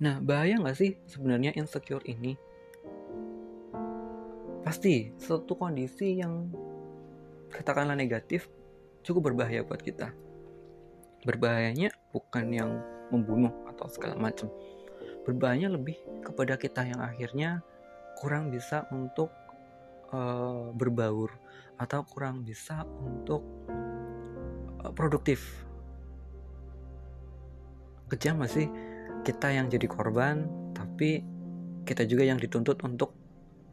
Nah 0.00 0.20
bahaya 0.20 0.60
nggak 0.60 0.76
sih 0.76 0.96
sebenarnya 1.08 1.56
insecure 1.56 2.04
ini 2.04 2.36
pasti 4.66 5.14
suatu 5.14 5.54
kondisi 5.54 6.18
yang 6.18 6.50
katakanlah 7.54 7.94
negatif 7.94 8.50
cukup 9.06 9.30
berbahaya 9.30 9.62
buat 9.62 9.78
kita. 9.78 10.10
Berbahayanya 11.22 11.94
bukan 12.10 12.50
yang 12.50 12.82
membunuh 13.14 13.54
atau 13.70 13.86
segala 13.86 14.18
macam. 14.18 14.50
Berbahayanya 15.22 15.70
lebih 15.70 15.94
kepada 16.26 16.58
kita 16.58 16.82
yang 16.82 16.98
akhirnya 16.98 17.62
kurang 18.18 18.50
bisa 18.50 18.90
untuk 18.90 19.30
uh, 20.10 20.74
berbaur 20.74 21.30
atau 21.78 22.02
kurang 22.02 22.42
bisa 22.42 22.82
untuk 22.98 23.46
uh, 24.82 24.90
produktif. 24.90 25.62
Kejam 28.10 28.42
masih 28.42 28.66
kita 29.22 29.54
yang 29.54 29.70
jadi 29.70 29.86
korban 29.86 30.42
tapi 30.74 31.22
kita 31.86 32.02
juga 32.02 32.26
yang 32.26 32.42
dituntut 32.42 32.82
untuk 32.82 33.25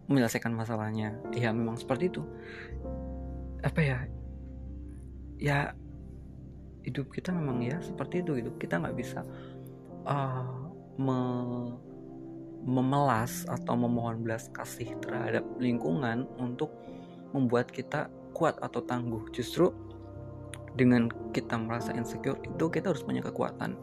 menyelesaikan 0.07 0.51
masalahnya. 0.51 1.15
Ya 1.35 1.51
memang 1.55 1.79
seperti 1.79 2.11
itu. 2.11 2.21
Apa 3.63 3.79
ya? 3.79 3.99
Ya 5.39 5.75
hidup 6.83 7.15
kita 7.15 7.31
memang 7.31 7.63
ya 7.63 7.79
seperti 7.79 8.23
itu 8.23 8.39
gitu. 8.39 8.51
Kita 8.59 8.79
nggak 8.79 8.97
bisa 8.97 9.23
uh, 10.07 10.71
me 10.99 11.19
memelas 12.63 13.43
atau 13.51 13.75
memohon 13.75 14.23
belas 14.23 14.47
kasih 14.55 14.95
terhadap 15.03 15.43
lingkungan 15.59 16.23
untuk 16.39 16.71
membuat 17.35 17.67
kita 17.67 18.07
kuat 18.31 18.55
atau 18.63 18.79
tangguh. 18.79 19.27
Justru 19.35 19.75
dengan 20.79 21.11
kita 21.35 21.59
merasa 21.59 21.93
insecure 21.93 22.39
itu 22.41 22.65
kita 22.71 22.95
harus 22.95 23.03
punya 23.03 23.19
kekuatan 23.19 23.77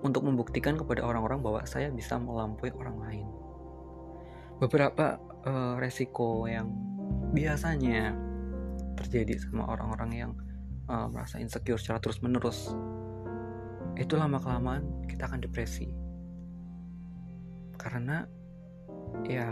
untuk 0.00 0.22
membuktikan 0.22 0.78
kepada 0.78 1.02
orang-orang 1.02 1.42
bahwa 1.42 1.60
saya 1.66 1.90
bisa 1.90 2.16
melampaui 2.16 2.70
orang 2.78 2.96
lain. 3.02 3.26
Beberapa 4.62 5.20
uh, 5.46 5.74
resiko 5.78 6.44
yang 6.50 6.68
biasanya 7.32 8.12
terjadi 8.98 9.38
sama 9.38 9.70
orang-orang 9.70 10.10
yang 10.12 10.32
uh, 10.90 11.06
merasa 11.06 11.38
insecure 11.38 11.78
secara 11.78 12.02
terus 12.02 12.20
menerus 12.20 12.74
itu 13.96 14.12
lama 14.12 14.36
kelamaan 14.36 14.84
kita 15.08 15.24
akan 15.24 15.40
depresi. 15.40 15.88
Karena 17.80 18.28
ya 19.24 19.48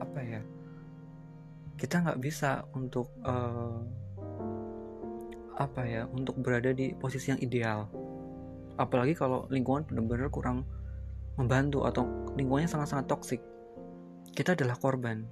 apa 0.00 0.20
ya 0.24 0.40
kita 1.76 2.00
nggak 2.00 2.20
bisa 2.24 2.64
untuk 2.72 3.12
uh, 3.26 3.84
apa 5.56 5.84
ya 5.84 6.02
untuk 6.08 6.40
berada 6.40 6.72
di 6.72 6.96
posisi 6.96 7.32
yang 7.32 7.40
ideal. 7.44 7.88
Apalagi 8.76 9.16
kalau 9.16 9.48
lingkungan 9.48 9.88
benar-benar 9.88 10.28
kurang 10.32 10.64
membantu 11.36 11.84
atau 11.84 12.08
lingkungannya 12.36 12.68
sangat-sangat 12.68 13.08
toksik 13.08 13.40
kita 14.36 14.52
adalah 14.52 14.76
korban. 14.76 15.24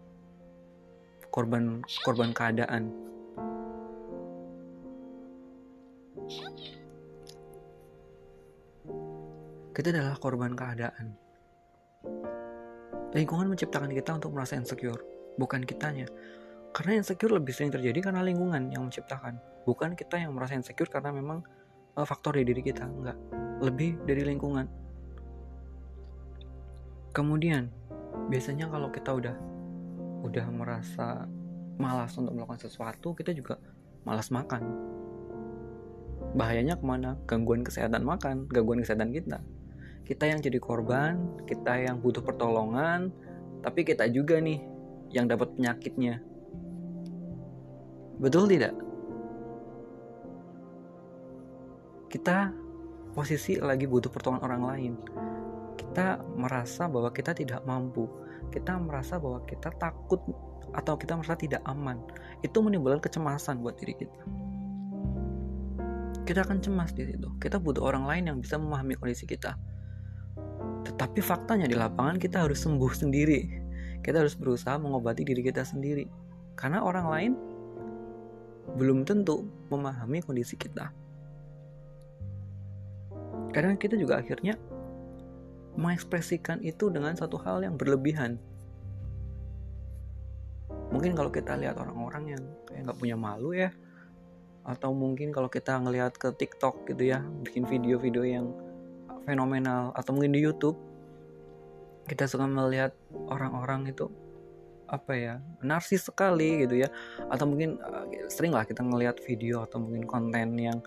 Korban 1.29 1.85
korban 2.01 2.33
keadaan. 2.33 2.89
Kita 9.77 9.89
adalah 9.93 10.17
korban 10.17 10.57
keadaan. 10.57 11.13
Lingkungan 13.13 13.53
menciptakan 13.53 13.93
kita 13.93 14.17
untuk 14.17 14.33
merasa 14.33 14.57
insecure 14.57 15.05
bukan 15.37 15.69
kitanya. 15.69 16.09
Karena 16.73 17.05
insecure 17.05 17.37
lebih 17.37 17.53
sering 17.53 17.71
terjadi 17.71 18.09
karena 18.09 18.25
lingkungan 18.25 18.73
yang 18.73 18.89
menciptakan. 18.89 19.37
Bukan 19.69 19.95
kita 19.95 20.17
yang 20.17 20.33
merasa 20.33 20.57
insecure 20.57 20.89
karena 20.89 21.13
memang 21.13 21.45
uh, 21.95 22.07
faktor 22.09 22.41
dari 22.41 22.57
diri 22.57 22.63
kita 22.65 22.89
enggak. 22.89 23.19
Lebih 23.61 24.01
dari 24.09 24.23
lingkungan. 24.25 24.67
Kemudian 27.15 27.71
biasanya 28.29 28.67
kalau 28.71 28.89
kita 28.89 29.11
udah 29.13 29.37
udah 30.25 30.47
merasa 30.49 31.29
malas 31.77 32.17
untuk 32.17 32.33
melakukan 32.33 32.65
sesuatu 32.65 33.13
kita 33.13 33.35
juga 33.37 33.61
malas 34.07 34.33
makan. 34.33 34.63
Bahayanya 36.35 36.81
ke 36.81 36.85
mana? 36.85 37.21
Gangguan 37.29 37.63
kesehatan 37.63 38.03
makan 38.03 38.49
gangguan 38.49 38.81
kesehatan 38.81 39.13
kita. 39.13 39.39
Kita 40.05 40.29
yang 40.29 40.41
jadi 40.41 40.59
korban 40.61 41.45
kita 41.49 41.81
yang 41.81 42.01
butuh 42.01 42.25
pertolongan 42.25 43.13
tapi 43.65 43.85
kita 43.85 44.09
juga 44.13 44.41
nih 44.41 44.61
yang 45.13 45.29
dapat 45.29 45.55
penyakitnya. 45.57 46.21
Betul 48.21 48.49
tidak? 48.51 48.75
Kita 52.09 52.55
posisi 53.15 53.59
lagi 53.59 53.87
butuh 53.87 54.11
pertolongan 54.11 54.45
orang 54.47 54.63
lain 54.75 54.93
kita 55.95 56.19
merasa 56.35 56.91
bahwa 56.91 57.07
kita 57.15 57.31
tidak 57.39 57.63
mampu. 57.63 58.11
Kita 58.51 58.75
merasa 58.83 59.15
bahwa 59.15 59.47
kita 59.47 59.71
takut 59.79 60.19
atau 60.75 60.99
kita 60.99 61.15
merasa 61.15 61.39
tidak 61.39 61.63
aman. 61.71 62.03
Itu 62.43 62.67
menimbulkan 62.67 62.99
kecemasan 62.99 63.63
buat 63.63 63.79
diri 63.79 63.95
kita. 64.03 64.19
Kita 66.27 66.43
akan 66.43 66.59
cemas 66.59 66.91
di 66.99 67.07
situ. 67.07 67.31
Kita 67.39 67.63
butuh 67.63 67.87
orang 67.87 68.11
lain 68.11 68.27
yang 68.27 68.43
bisa 68.43 68.59
memahami 68.59 68.99
kondisi 68.99 69.23
kita. 69.23 69.55
Tetapi 70.83 71.23
faktanya 71.23 71.71
di 71.71 71.79
lapangan 71.79 72.19
kita 72.19 72.43
harus 72.43 72.59
sembuh 72.67 72.91
sendiri. 72.91 73.63
Kita 74.03 74.19
harus 74.19 74.35
berusaha 74.35 74.75
mengobati 74.75 75.23
diri 75.23 75.47
kita 75.47 75.63
sendiri. 75.63 76.11
Karena 76.59 76.83
orang 76.83 77.07
lain 77.07 77.33
belum 78.75 79.07
tentu 79.07 79.47
memahami 79.71 80.27
kondisi 80.27 80.59
kita. 80.59 80.91
Karena 83.55 83.79
kita 83.79 83.95
juga 83.95 84.19
akhirnya 84.19 84.59
mengekspresikan 85.75 86.63
itu 86.63 86.91
dengan 86.91 87.15
satu 87.15 87.39
hal 87.41 87.63
yang 87.63 87.75
berlebihan. 87.75 88.39
Mungkin 90.95 91.19
kalau 91.19 91.31
kita 91.35 91.59
lihat 91.59 91.75
orang-orang 91.79 92.39
yang 92.39 92.43
kayak 92.67 92.87
nggak 92.87 92.99
punya 92.99 93.17
malu 93.19 93.51
ya 93.55 93.75
atau 94.65 94.97
mungkin 94.97 95.29
kalau 95.29 95.53
kita 95.53 95.77
ngelihat 95.77 96.17
ke 96.17 96.33
TikTok 96.33 96.89
gitu 96.89 97.13
ya 97.13 97.21
bikin 97.45 97.69
video-video 97.69 98.25
yang 98.25 98.47
fenomenal 99.29 99.93
atau 99.93 100.17
mungkin 100.17 100.33
di 100.33 100.41
YouTube 100.41 100.81
kita 102.09 102.25
suka 102.25 102.49
melihat 102.49 102.97
orang-orang 103.29 103.93
itu 103.93 104.09
apa 104.85 105.13
ya 105.17 105.35
narsis 105.65 106.05
sekali 106.07 106.65
gitu 106.65 106.85
ya. 106.85 106.89
Atau 107.33 107.49
mungkin 107.49 107.81
uh, 107.81 108.05
sering 108.29 108.53
lah 108.53 108.69
kita 108.69 108.85
ngelihat 108.85 109.21
video 109.25 109.65
atau 109.65 109.81
mungkin 109.81 110.05
konten 110.05 110.57
yang 110.61 110.79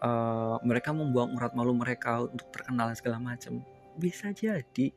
uh, 0.00 0.56
mereka 0.64 0.96
membuang 0.96 1.36
urat 1.36 1.52
malu 1.52 1.76
mereka 1.76 2.24
untuk 2.24 2.48
terkenal 2.52 2.92
segala 2.96 3.20
macam 3.20 3.60
bisa 3.96 4.32
jadi 4.32 4.92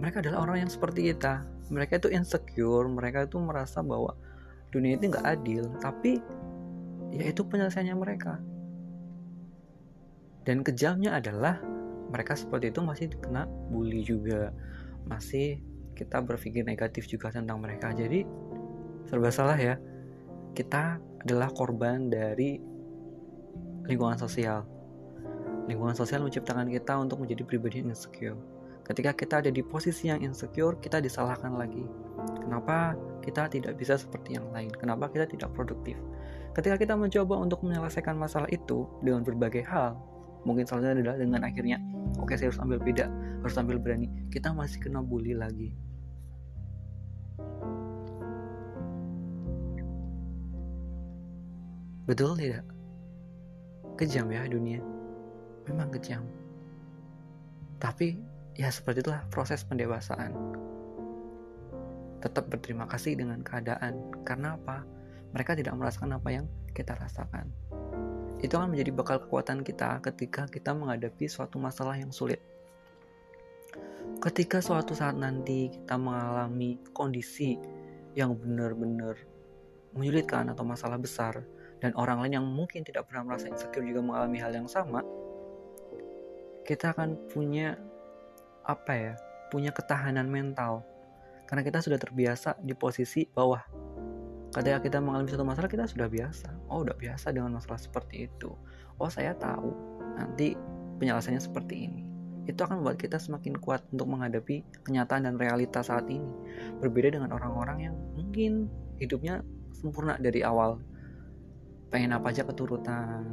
mereka 0.00 0.24
adalah 0.24 0.48
orang 0.48 0.64
yang 0.64 0.70
seperti 0.72 1.12
kita. 1.12 1.44
Mereka 1.68 2.00
itu 2.00 2.08
insecure 2.10 2.88
mereka 2.88 3.28
itu 3.28 3.36
merasa 3.36 3.84
bahwa 3.84 4.16
dunia 4.72 4.96
itu 4.96 5.12
nggak 5.12 5.26
adil 5.28 5.68
tapi 5.78 6.18
ya 7.12 7.28
itu 7.28 7.44
penyelesaiannya 7.44 7.96
mereka. 8.00 8.40
Dan 10.48 10.64
kejamnya 10.64 11.20
adalah 11.20 11.60
mereka 12.10 12.34
seperti 12.34 12.72
itu 12.72 12.80
masih 12.80 13.06
kena 13.20 13.44
bully 13.70 14.00
juga. 14.02 14.50
Masih 15.04 15.60
kita 15.92 16.24
berpikir 16.24 16.64
negatif 16.64 17.04
juga 17.06 17.28
tentang 17.28 17.60
mereka. 17.60 17.92
Jadi 17.92 18.24
serba 19.04 19.28
salah 19.28 19.60
ya. 19.60 19.76
Kita 20.56 20.98
adalah 21.22 21.52
korban 21.52 22.08
dari 22.08 22.58
lingkungan 23.84 24.16
sosial 24.16 24.79
Lingkungan 25.70 25.94
sosial 25.94 26.26
menciptakan 26.26 26.66
kita 26.66 26.98
untuk 26.98 27.22
menjadi 27.22 27.46
pribadi 27.46 27.78
yang 27.78 27.94
insecure. 27.94 28.34
Ketika 28.82 29.14
kita 29.14 29.38
ada 29.38 29.54
di 29.54 29.62
posisi 29.62 30.10
yang 30.10 30.18
insecure, 30.18 30.74
kita 30.82 30.98
disalahkan 30.98 31.54
lagi. 31.54 31.86
Kenapa 32.42 32.98
kita 33.22 33.46
tidak 33.46 33.78
bisa 33.78 33.94
seperti 33.94 34.34
yang 34.34 34.50
lain? 34.50 34.74
Kenapa 34.74 35.06
kita 35.06 35.30
tidak 35.30 35.54
produktif? 35.54 35.94
Ketika 36.58 36.74
kita 36.74 36.98
mencoba 36.98 37.38
untuk 37.38 37.62
menyelesaikan 37.62 38.18
masalah 38.18 38.50
itu 38.50 38.90
dengan 38.98 39.22
berbagai 39.22 39.62
hal, 39.62 39.94
mungkin 40.44 40.64
salah 40.64 40.96
adalah 40.96 41.20
dengan 41.20 41.44
akhirnya 41.44 41.76
oke 42.16 42.32
okay, 42.32 42.36
saya 42.40 42.48
harus 42.52 42.60
ambil 42.64 42.80
beda 42.80 43.06
harus 43.44 43.56
ambil 43.60 43.76
berani 43.76 44.08
kita 44.32 44.52
masih 44.56 44.80
kena 44.80 45.04
bully 45.04 45.36
lagi 45.36 45.76
betul 52.08 52.32
tidak 52.40 52.64
kejam 54.00 54.32
ya 54.32 54.48
dunia 54.48 54.80
memang 55.68 55.88
kejam. 55.92 56.24
Tapi 57.80 58.20
ya 58.56 58.68
seperti 58.68 59.04
itulah 59.04 59.24
proses 59.32 59.64
pendewasaan. 59.64 60.36
Tetap 62.20 62.52
berterima 62.52 62.84
kasih 62.84 63.16
dengan 63.16 63.40
keadaan. 63.40 63.96
Karena 64.28 64.60
apa? 64.60 64.84
Mereka 65.32 65.56
tidak 65.56 65.72
merasakan 65.76 66.20
apa 66.20 66.28
yang 66.28 66.46
kita 66.76 66.92
rasakan. 66.92 67.48
Itu 68.40 68.56
akan 68.56 68.76
menjadi 68.76 68.92
bekal 68.92 69.18
kekuatan 69.24 69.64
kita 69.64 70.00
ketika 70.04 70.48
kita 70.48 70.72
menghadapi 70.76 71.28
suatu 71.28 71.56
masalah 71.56 71.96
yang 71.96 72.12
sulit. 72.12 72.40
Ketika 74.20 74.60
suatu 74.60 74.92
saat 74.92 75.16
nanti 75.16 75.72
kita 75.72 75.96
mengalami 75.96 76.76
kondisi 76.92 77.56
yang 78.12 78.36
benar-benar 78.36 79.16
menyulitkan 79.96 80.52
atau 80.52 80.64
masalah 80.66 81.00
besar 81.00 81.40
dan 81.80 81.96
orang 81.96 82.20
lain 82.20 82.42
yang 82.42 82.46
mungkin 82.46 82.84
tidak 82.84 83.08
pernah 83.08 83.32
merasa 83.32 83.48
insecure 83.48 83.86
juga 83.86 84.04
mengalami 84.04 84.38
hal 84.38 84.52
yang 84.52 84.68
sama 84.68 85.00
kita 86.70 86.94
akan 86.94 87.18
punya 87.34 87.74
apa 88.62 88.94
ya 88.94 89.14
punya 89.50 89.74
ketahanan 89.74 90.30
mental. 90.30 90.86
Karena 91.50 91.66
kita 91.66 91.82
sudah 91.82 91.98
terbiasa 91.98 92.62
di 92.62 92.78
posisi 92.78 93.26
bawah. 93.26 93.58
Ketika 94.54 94.78
kita 94.78 95.02
mengalami 95.02 95.34
satu 95.34 95.42
masalah 95.42 95.66
kita 95.66 95.90
sudah 95.90 96.06
biasa. 96.06 96.70
Oh 96.70 96.86
udah 96.86 96.94
biasa 96.94 97.34
dengan 97.34 97.58
masalah 97.58 97.82
seperti 97.82 98.30
itu. 98.30 98.54
Oh 99.02 99.10
saya 99.10 99.34
tahu 99.34 99.74
nanti 100.14 100.54
penyelesaiannya 101.02 101.42
seperti 101.42 101.90
ini. 101.90 102.02
Itu 102.46 102.62
akan 102.62 102.86
membuat 102.86 103.02
kita 103.02 103.18
semakin 103.18 103.58
kuat 103.58 103.82
untuk 103.90 104.06
menghadapi 104.06 104.62
kenyataan 104.86 105.26
dan 105.26 105.34
realitas 105.42 105.90
saat 105.90 106.06
ini. 106.06 106.30
Berbeda 106.78 107.18
dengan 107.18 107.34
orang-orang 107.34 107.90
yang 107.90 107.94
mungkin 108.14 108.70
hidupnya 109.02 109.42
sempurna 109.74 110.14
dari 110.22 110.46
awal. 110.46 110.78
Pengen 111.90 112.14
apa 112.14 112.30
aja 112.30 112.46
keturutan. 112.46 113.26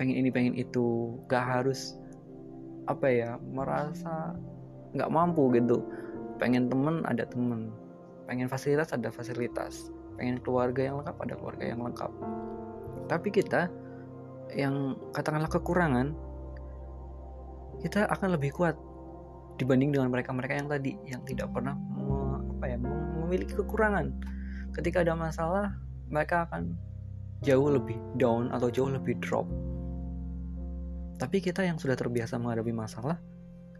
Pengen 0.00 0.16
ini 0.16 0.32
pengen 0.32 0.56
itu. 0.56 1.20
Gak 1.28 1.44
harus 1.44 1.97
apa 2.88 3.06
ya 3.12 3.36
merasa 3.52 4.32
nggak 4.96 5.12
mampu 5.12 5.52
gitu. 5.52 5.84
Pengen 6.40 6.72
temen 6.72 7.04
ada 7.04 7.28
temen. 7.28 7.68
Pengen 8.24 8.48
fasilitas 8.48 8.96
ada 8.96 9.12
fasilitas. 9.12 9.92
Pengen 10.16 10.40
keluarga 10.40 10.88
yang 10.88 11.04
lengkap 11.04 11.16
ada 11.20 11.34
keluarga 11.36 11.64
yang 11.68 11.80
lengkap. 11.84 12.10
Tapi 13.06 13.28
kita 13.28 13.68
yang 14.56 14.96
katakanlah 15.12 15.52
kekurangan 15.52 16.16
kita 17.84 18.08
akan 18.08 18.34
lebih 18.34 18.56
kuat 18.56 18.74
dibanding 19.60 19.92
dengan 19.94 20.08
mereka-mereka 20.10 20.54
yang 20.56 20.68
tadi 20.70 20.96
yang 21.06 21.22
tidak 21.28 21.52
pernah 21.52 21.76
apa 22.58 22.64
ya 22.66 22.76
memiliki 23.22 23.54
kekurangan. 23.54 24.10
Ketika 24.72 25.04
ada 25.04 25.14
masalah 25.14 25.76
mereka 26.08 26.48
akan 26.48 26.74
jauh 27.46 27.70
lebih 27.70 27.98
down 28.18 28.50
atau 28.50 28.66
jauh 28.72 28.90
lebih 28.90 29.14
drop. 29.22 29.46
Tapi 31.18 31.42
kita 31.42 31.66
yang 31.66 31.82
sudah 31.82 31.98
terbiasa 31.98 32.38
menghadapi 32.38 32.70
masalah, 32.70 33.18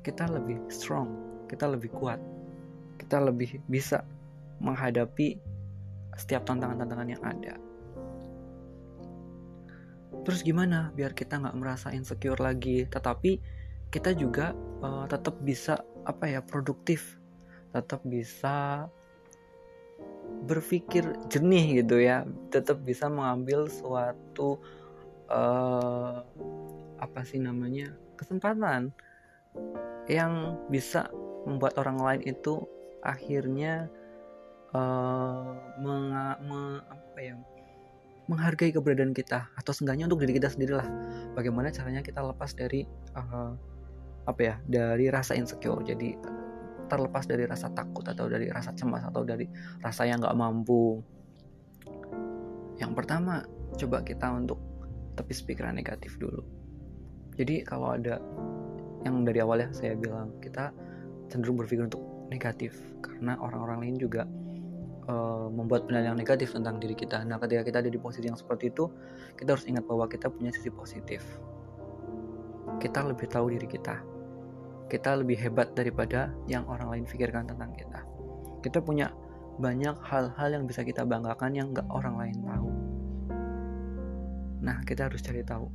kita 0.03 0.27
lebih 0.27 0.59
strong, 0.69 1.15
kita 1.47 1.71
lebih 1.71 1.95
kuat, 1.95 2.19
kita 2.99 3.23
lebih 3.23 3.63
bisa 3.71 4.03
menghadapi 4.59 5.39
setiap 6.19 6.43
tantangan-tantangan 6.43 7.09
yang 7.09 7.23
ada. 7.23 7.55
Terus 10.27 10.43
gimana 10.43 10.91
biar 10.93 11.15
kita 11.15 11.39
nggak 11.39 11.57
merasa 11.57 11.95
insecure 11.95 12.43
lagi, 12.43 12.85
tetapi 12.91 13.39
kita 13.89 14.13
juga 14.19 14.53
uh, 14.83 15.07
tetap 15.07 15.39
bisa 15.41 15.79
apa 16.05 16.27
ya 16.27 16.43
produktif, 16.43 17.17
tetap 17.71 18.03
bisa 18.03 18.91
berpikir 20.45 21.07
jernih 21.31 21.81
gitu 21.81 22.03
ya. 22.03 22.27
Tetap 22.51 22.83
bisa 22.83 23.07
mengambil 23.09 23.71
suatu 23.71 24.59
uh, 25.31 26.21
apa 26.99 27.23
sih 27.23 27.39
namanya 27.39 27.95
kesempatan 28.19 28.91
yang 30.11 30.59
bisa 30.69 31.11
membuat 31.47 31.79
orang 31.79 31.99
lain 31.99 32.23
itu 32.27 32.67
akhirnya 33.03 33.87
uh, 34.75 35.55
me, 35.79 35.95
apa 36.83 37.19
ya 37.19 37.35
menghargai 38.29 38.75
keberadaan 38.75 39.17
kita 39.17 39.49
atau 39.57 39.73
seenggaknya 39.73 40.05
untuk 40.11 40.21
diri 40.27 40.37
kita 40.37 40.53
sendiri 40.53 40.77
lah 40.77 40.89
bagaimana 41.33 41.73
caranya 41.73 42.05
kita 42.05 42.21
lepas 42.21 42.53
dari 42.53 42.85
uh, 43.17 43.57
apa 44.29 44.41
ya 44.45 44.55
dari 44.69 45.09
rasa 45.09 45.33
insecure 45.33 45.81
jadi 45.81 46.13
terlepas 46.89 47.29
dari 47.29 47.45
rasa 47.45 47.69
takut 47.71 48.03
atau 48.09 48.27
dari 48.27 48.49
rasa 48.49 48.73
cemas 48.73 49.05
atau 49.05 49.23
dari 49.23 49.45
rasa 49.85 50.09
yang 50.09 50.25
nggak 50.25 50.35
mampu. 50.35 51.05
Yang 52.81 52.93
pertama, 52.97 53.45
coba 53.77 54.01
kita 54.01 54.33
untuk 54.33 54.57
tepis 55.15 55.45
pikiran 55.45 55.77
negatif 55.77 56.17
dulu. 56.17 56.58
Jadi 57.39 57.63
kalau 57.63 57.95
ada 57.95 58.19
yang 59.07 59.23
dari 59.23 59.39
awal 59.39 59.63
ya 59.63 59.71
saya 59.71 59.95
bilang 59.95 60.35
kita 60.43 60.75
cenderung 61.31 61.55
berpikir 61.63 61.87
untuk 61.87 62.03
negatif 62.29 62.75
karena 62.99 63.39
orang-orang 63.39 63.89
lain 63.89 63.97
juga 63.97 64.27
uh, 65.07 65.47
membuat 65.49 65.87
penilaian 65.87 66.19
negatif 66.19 66.51
tentang 66.51 66.83
diri 66.83 66.99
kita. 66.99 67.23
Nah, 67.23 67.39
ketika 67.39 67.63
kita 67.63 67.79
ada 67.87 67.91
di 67.95 67.97
posisi 67.97 68.27
yang 68.27 68.37
seperti 68.37 68.75
itu, 68.75 68.91
kita 69.39 69.55
harus 69.55 69.65
ingat 69.71 69.87
bahwa 69.87 70.11
kita 70.11 70.27
punya 70.29 70.51
sisi 70.51 70.69
positif. 70.69 71.23
Kita 72.83 73.07
lebih 73.07 73.31
tahu 73.31 73.55
diri 73.55 73.71
kita 73.71 74.19
kita 74.89 75.21
lebih 75.21 75.37
hebat 75.37 75.77
daripada 75.77 76.33
yang 76.49 76.65
orang 76.65 76.89
lain 76.89 77.05
pikirkan 77.05 77.45
tentang 77.45 77.77
kita. 77.77 78.01
Kita 78.65 78.81
punya 78.81 79.13
banyak 79.61 80.01
hal-hal 80.01 80.49
yang 80.49 80.65
bisa 80.65 80.81
kita 80.81 81.05
banggakan 81.05 81.53
yang 81.53 81.77
gak 81.77 81.85
orang 81.93 82.17
lain 82.17 82.37
tahu. 82.43 82.71
Nah, 84.65 84.81
kita 84.89 85.13
harus 85.13 85.21
cari 85.21 85.45
tahu 85.45 85.69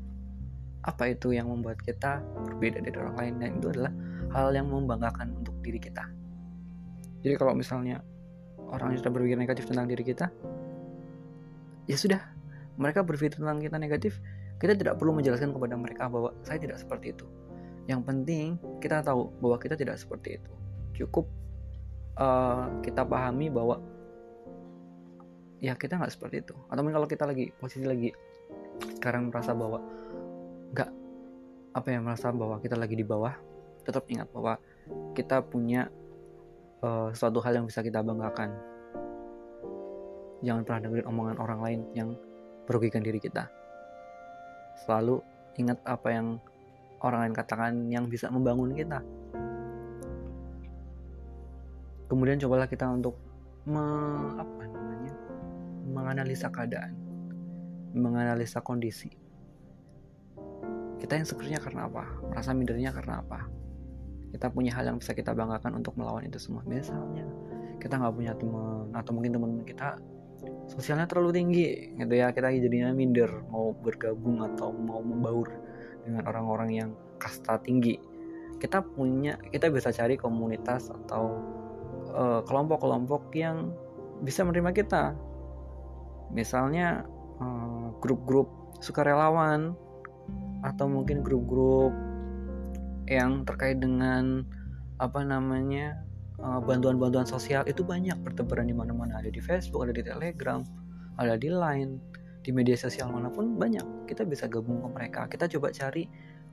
apa 0.84 1.16
itu 1.16 1.32
yang 1.32 1.48
membuat 1.48 1.80
kita 1.80 2.20
berbeda 2.44 2.84
dari 2.84 2.98
orang 3.00 3.16
lain 3.16 3.34
dan 3.40 3.50
itu 3.56 3.68
adalah 3.72 3.94
hal 4.36 4.52
yang 4.52 4.68
membanggakan 4.68 5.32
untuk 5.40 5.56
diri 5.64 5.80
kita. 5.80 6.04
Jadi 7.24 7.40
kalau 7.40 7.56
misalnya 7.56 8.04
orang 8.68 8.92
sudah 9.00 9.12
berpikir 9.14 9.40
negatif 9.40 9.64
tentang 9.64 9.88
diri 9.88 10.04
kita, 10.04 10.28
ya 11.88 11.96
sudah, 11.96 12.20
mereka 12.76 13.00
berpikir 13.00 13.40
tentang 13.40 13.64
kita 13.64 13.80
negatif, 13.80 14.20
kita 14.60 14.76
tidak 14.76 15.00
perlu 15.00 15.16
menjelaskan 15.16 15.56
kepada 15.56 15.76
mereka 15.80 16.12
bahwa 16.12 16.36
saya 16.44 16.60
tidak 16.60 16.84
seperti 16.84 17.16
itu. 17.16 17.26
Yang 17.88 18.02
penting 18.04 18.48
kita 18.84 19.00
tahu 19.04 19.32
bahwa 19.40 19.56
kita 19.60 19.80
tidak 19.80 19.96
seperti 19.96 20.40
itu. 20.40 20.52
Cukup 21.00 21.32
uh, 22.20 22.68
kita 22.84 23.08
pahami 23.08 23.48
bahwa 23.48 23.80
ya 25.64 25.80
kita 25.80 25.96
nggak 25.96 26.12
seperti 26.12 26.44
itu. 26.44 26.56
Atau 26.68 26.84
kalau 26.84 27.08
kita 27.08 27.24
lagi 27.24 27.56
posisi 27.56 27.88
lagi 27.88 28.12
sekarang 29.00 29.32
merasa 29.32 29.56
bahwa 29.56 29.80
nggak. 30.74 30.90
Apa 31.74 31.88
ya 31.90 32.00
merasa 32.02 32.34
bahwa 32.34 32.58
kita 32.58 32.74
lagi 32.74 32.98
di 32.98 33.06
bawah 33.06 33.34
tetap 33.84 34.08
ingat 34.10 34.32
bahwa 34.32 34.58
kita 35.14 35.44
punya 35.44 35.92
uh, 36.82 37.12
suatu 37.14 37.40
hal 37.44 37.62
yang 37.62 37.66
bisa 37.70 37.86
kita 37.86 38.02
banggakan. 38.02 38.52
Jangan 40.44 40.62
pernah 40.68 40.82
dengerin 40.84 41.08
omongan 41.08 41.38
orang 41.40 41.60
lain 41.64 41.82
yang 41.96 42.10
merugikan 42.68 43.00
diri 43.00 43.20
kita. 43.22 43.48
Selalu 44.84 45.24
ingat 45.62 45.80
apa 45.88 46.10
yang 46.12 46.28
orang 47.04 47.28
lain 47.28 47.36
katakan 47.36 47.74
yang 47.88 48.06
bisa 48.10 48.28
membangun 48.28 48.76
kita. 48.76 49.00
Kemudian 52.12 52.38
cobalah 52.44 52.68
kita 52.68 52.90
untuk 52.92 53.16
me, 53.64 53.84
apa 54.36 54.64
namanya 54.68 55.14
menganalisa 55.88 56.52
keadaan 56.52 56.94
menganalisa 57.94 58.60
kondisi 58.60 59.23
kita 61.04 61.20
yang 61.20 61.28
sebenarnya 61.28 61.60
karena 61.60 61.92
apa? 61.92 62.04
Merasa 62.32 62.56
mindernya 62.56 62.96
karena 62.96 63.20
apa? 63.20 63.44
Kita 64.32 64.48
punya 64.48 64.72
hal 64.72 64.88
yang 64.88 64.98
bisa 65.04 65.12
kita 65.12 65.36
banggakan 65.36 65.84
untuk 65.84 66.00
melawan 66.00 66.24
itu 66.24 66.40
semua. 66.40 66.64
Misalnya 66.64 67.28
kita 67.84 68.00
nggak 68.00 68.16
punya 68.16 68.32
teman 68.40 68.88
atau 68.96 69.12
mungkin 69.12 69.36
teman 69.36 69.52
kita 69.68 70.00
sosialnya 70.72 71.04
terlalu 71.04 71.36
tinggi 71.36 71.92
gitu 72.00 72.14
ya. 72.16 72.32
Kita 72.32 72.48
jadinya 72.56 72.96
minder 72.96 73.28
mau 73.52 73.76
bergabung 73.76 74.48
atau 74.48 74.72
mau 74.72 75.04
membaur 75.04 75.52
dengan 76.08 76.24
orang-orang 76.24 76.70
yang 76.72 76.90
kasta 77.20 77.60
tinggi. 77.60 78.00
Kita 78.64 78.80
punya 78.80 79.36
kita 79.52 79.68
bisa 79.68 79.92
cari 79.92 80.16
komunitas 80.16 80.88
atau 80.88 81.36
eh, 82.16 82.42
kelompok-kelompok 82.48 83.28
uh, 83.28 83.36
yang 83.36 83.76
bisa 84.24 84.48
menerima 84.48 84.72
kita. 84.72 85.20
Misalnya 86.32 87.04
uh, 87.44 87.92
grup-grup 88.00 88.80
sukarelawan 88.80 89.76
atau 90.64 90.88
mungkin 90.88 91.22
grup-grup 91.22 91.92
yang 93.12 93.44
terkait 93.44 93.84
dengan 93.84 94.48
apa 94.98 95.22
namanya 95.22 96.00
eh, 96.40 96.60
bantuan-bantuan 96.64 97.28
sosial 97.28 97.68
itu 97.68 97.84
banyak 97.84 98.16
bertebaran 98.24 98.72
di 98.72 98.76
mana-mana. 98.76 99.20
Ada 99.20 99.30
di 99.30 99.44
Facebook 99.44 99.86
ada 99.86 99.94
di 99.94 100.04
Telegram 100.04 100.64
ada 101.20 101.38
di 101.38 101.50
Line 101.52 102.00
di 102.44 102.52
media 102.52 102.76
sosial 102.76 103.12
mana 103.12 103.30
pun 103.30 103.60
banyak. 103.60 104.08
Kita 104.10 104.26
bisa 104.26 104.48
gabung 104.48 104.82
ke 104.84 104.90
mereka. 104.90 105.22
Kita 105.30 105.46
coba 105.52 105.70
cari 105.72 106.08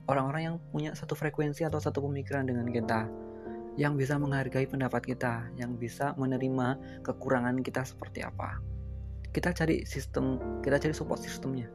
orang-orang 0.07 0.41
yang 0.43 0.55
punya 0.71 0.91
satu 0.93 1.15
frekuensi 1.15 1.65
atau 1.65 1.79
satu 1.79 2.03
pemikiran 2.03 2.45
dengan 2.47 2.67
kita 2.67 3.07
yang 3.79 3.95
bisa 3.95 4.19
menghargai 4.19 4.67
pendapat 4.67 5.15
kita 5.15 5.47
yang 5.55 5.79
bisa 5.79 6.11
menerima 6.19 6.99
kekurangan 7.07 7.63
kita 7.63 7.87
seperti 7.87 8.23
apa. 8.23 8.59
Kita 9.31 9.55
cari 9.55 9.87
sistem 9.87 10.59
kita 10.59 10.75
cari 10.75 10.91
support 10.91 11.23
sistemnya 11.23 11.71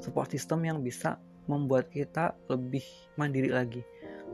support 0.00 0.32
system 0.32 0.64
yang 0.64 0.80
bisa 0.80 1.20
membuat 1.46 1.88
kita 1.92 2.36
lebih 2.50 2.84
mandiri 3.16 3.52
lagi. 3.52 3.80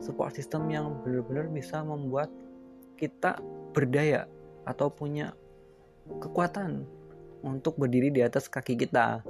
Support 0.03 0.37
system 0.37 0.69
yang 0.69 1.01
benar-benar 1.01 1.49
bisa 1.49 1.81
membuat 1.81 2.29
kita 2.97 3.39
berdaya 3.71 4.25
atau 4.67 4.91
punya 4.91 5.33
kekuatan 6.19 6.85
untuk 7.45 7.77
berdiri 7.79 8.09
di 8.11 8.21
atas 8.25 8.49
kaki 8.49 8.75
kita. 8.75 9.21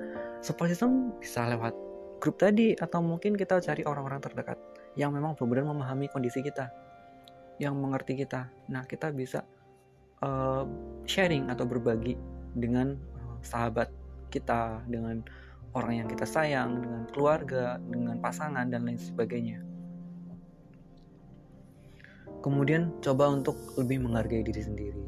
Support 0.41 0.71
system 0.71 1.17
bisa 1.19 1.45
lewat 1.47 1.73
grup 2.17 2.41
tadi 2.41 2.73
atau 2.73 2.99
mungkin 3.03 3.37
kita 3.37 3.61
cari 3.61 3.85
orang-orang 3.85 4.21
terdekat 4.21 4.57
yang 4.97 5.13
memang 5.13 5.37
benar-benar 5.37 5.69
memahami 5.77 6.09
kondisi 6.09 6.41
kita 6.41 6.73
yang 7.61 7.77
mengerti 7.77 8.17
kita. 8.17 8.49
Nah 8.69 8.85
kita 8.85 9.13
bisa 9.13 9.45
uh, 10.25 10.65
sharing 11.05 11.49
atau 11.49 11.65
berbagi 11.65 12.17
dengan 12.57 12.97
sahabat 13.45 13.93
kita, 14.33 14.81
dengan 14.89 15.21
orang 15.77 16.01
yang 16.03 16.07
kita 16.09 16.25
sayang, 16.25 16.81
dengan 16.81 17.05
keluarga, 17.13 17.77
dengan 17.77 18.17
pasangan 18.17 18.65
dan 18.65 18.89
lain 18.89 18.97
sebagainya. 18.97 19.61
Kemudian 22.41 22.97
coba 23.05 23.29
untuk 23.29 23.57
lebih 23.77 24.01
menghargai 24.01 24.41
diri 24.41 24.61
sendiri. 24.61 25.03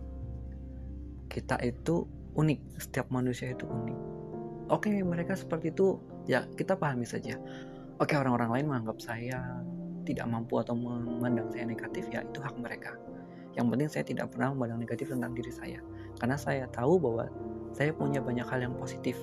Kita 1.29 1.58
itu 1.65 2.05
unik, 2.38 2.60
setiap 2.77 3.10
manusia 3.10 3.53
itu 3.53 3.65
unik. 3.65 3.99
Oke, 4.69 4.93
mereka 5.01 5.34
seperti 5.34 5.73
itu, 5.73 5.97
ya 6.29 6.45
kita 6.53 6.77
pahami 6.77 7.05
saja. 7.05 7.41
Oke, 7.97 8.13
orang-orang 8.13 8.62
lain 8.62 8.65
menganggap 8.69 9.01
saya 9.01 9.65
tidak 10.05 10.25
mampu 10.29 10.62
atau 10.62 10.77
memandang 10.77 11.49
saya 11.49 11.65
negatif, 11.65 12.05
ya 12.13 12.21
itu 12.21 12.38
hak 12.41 12.58
mereka. 12.62 12.93
Yang 13.58 13.65
penting 13.73 13.89
saya 13.89 14.05
tidak 14.05 14.25
pernah 14.34 14.53
memandang 14.53 14.86
negatif 14.86 15.10
tentang 15.10 15.34
diri 15.34 15.49
saya. 15.53 15.79
Karena 16.21 16.38
saya 16.38 16.65
tahu 16.69 17.01
bahwa 17.01 17.25
saya 17.73 17.93
punya 17.93 18.21
banyak 18.21 18.45
hal 18.45 18.62
yang 18.62 18.75
positif 18.77 19.17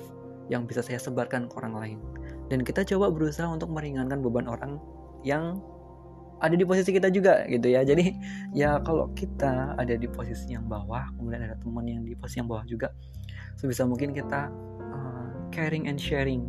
yang 0.52 0.64
bisa 0.64 0.82
saya 0.82 0.98
sebarkan 1.00 1.50
ke 1.50 1.54
orang 1.59 1.74
lain. 1.76 1.98
Dan 2.46 2.62
kita 2.62 2.87
coba 2.87 3.11
berusaha 3.11 3.46
untuk 3.50 3.70
meringankan 3.74 4.22
beban 4.22 4.46
orang 4.46 4.78
yang 5.26 5.59
ada 6.38 6.52
di 6.52 6.64
posisi 6.68 6.92
kita 6.92 7.09
juga 7.09 7.48
gitu 7.48 7.66
ya. 7.66 7.80
Jadi 7.82 8.12
ya 8.52 8.76
kalau 8.85 9.09
kita 9.16 9.74
ada 9.76 9.94
di 9.96 10.06
posisi 10.06 10.52
yang 10.52 10.68
bawah, 10.68 11.09
kemudian 11.16 11.48
ada 11.48 11.56
teman 11.56 11.85
yang 11.88 12.02
di 12.04 12.12
posisi 12.12 12.44
yang 12.44 12.50
bawah 12.50 12.64
juga, 12.68 12.92
sebisa 13.56 13.88
mungkin 13.88 14.12
kita 14.12 14.52
uh, 14.92 15.28
caring 15.50 15.88
and 15.88 15.96
sharing 15.96 16.44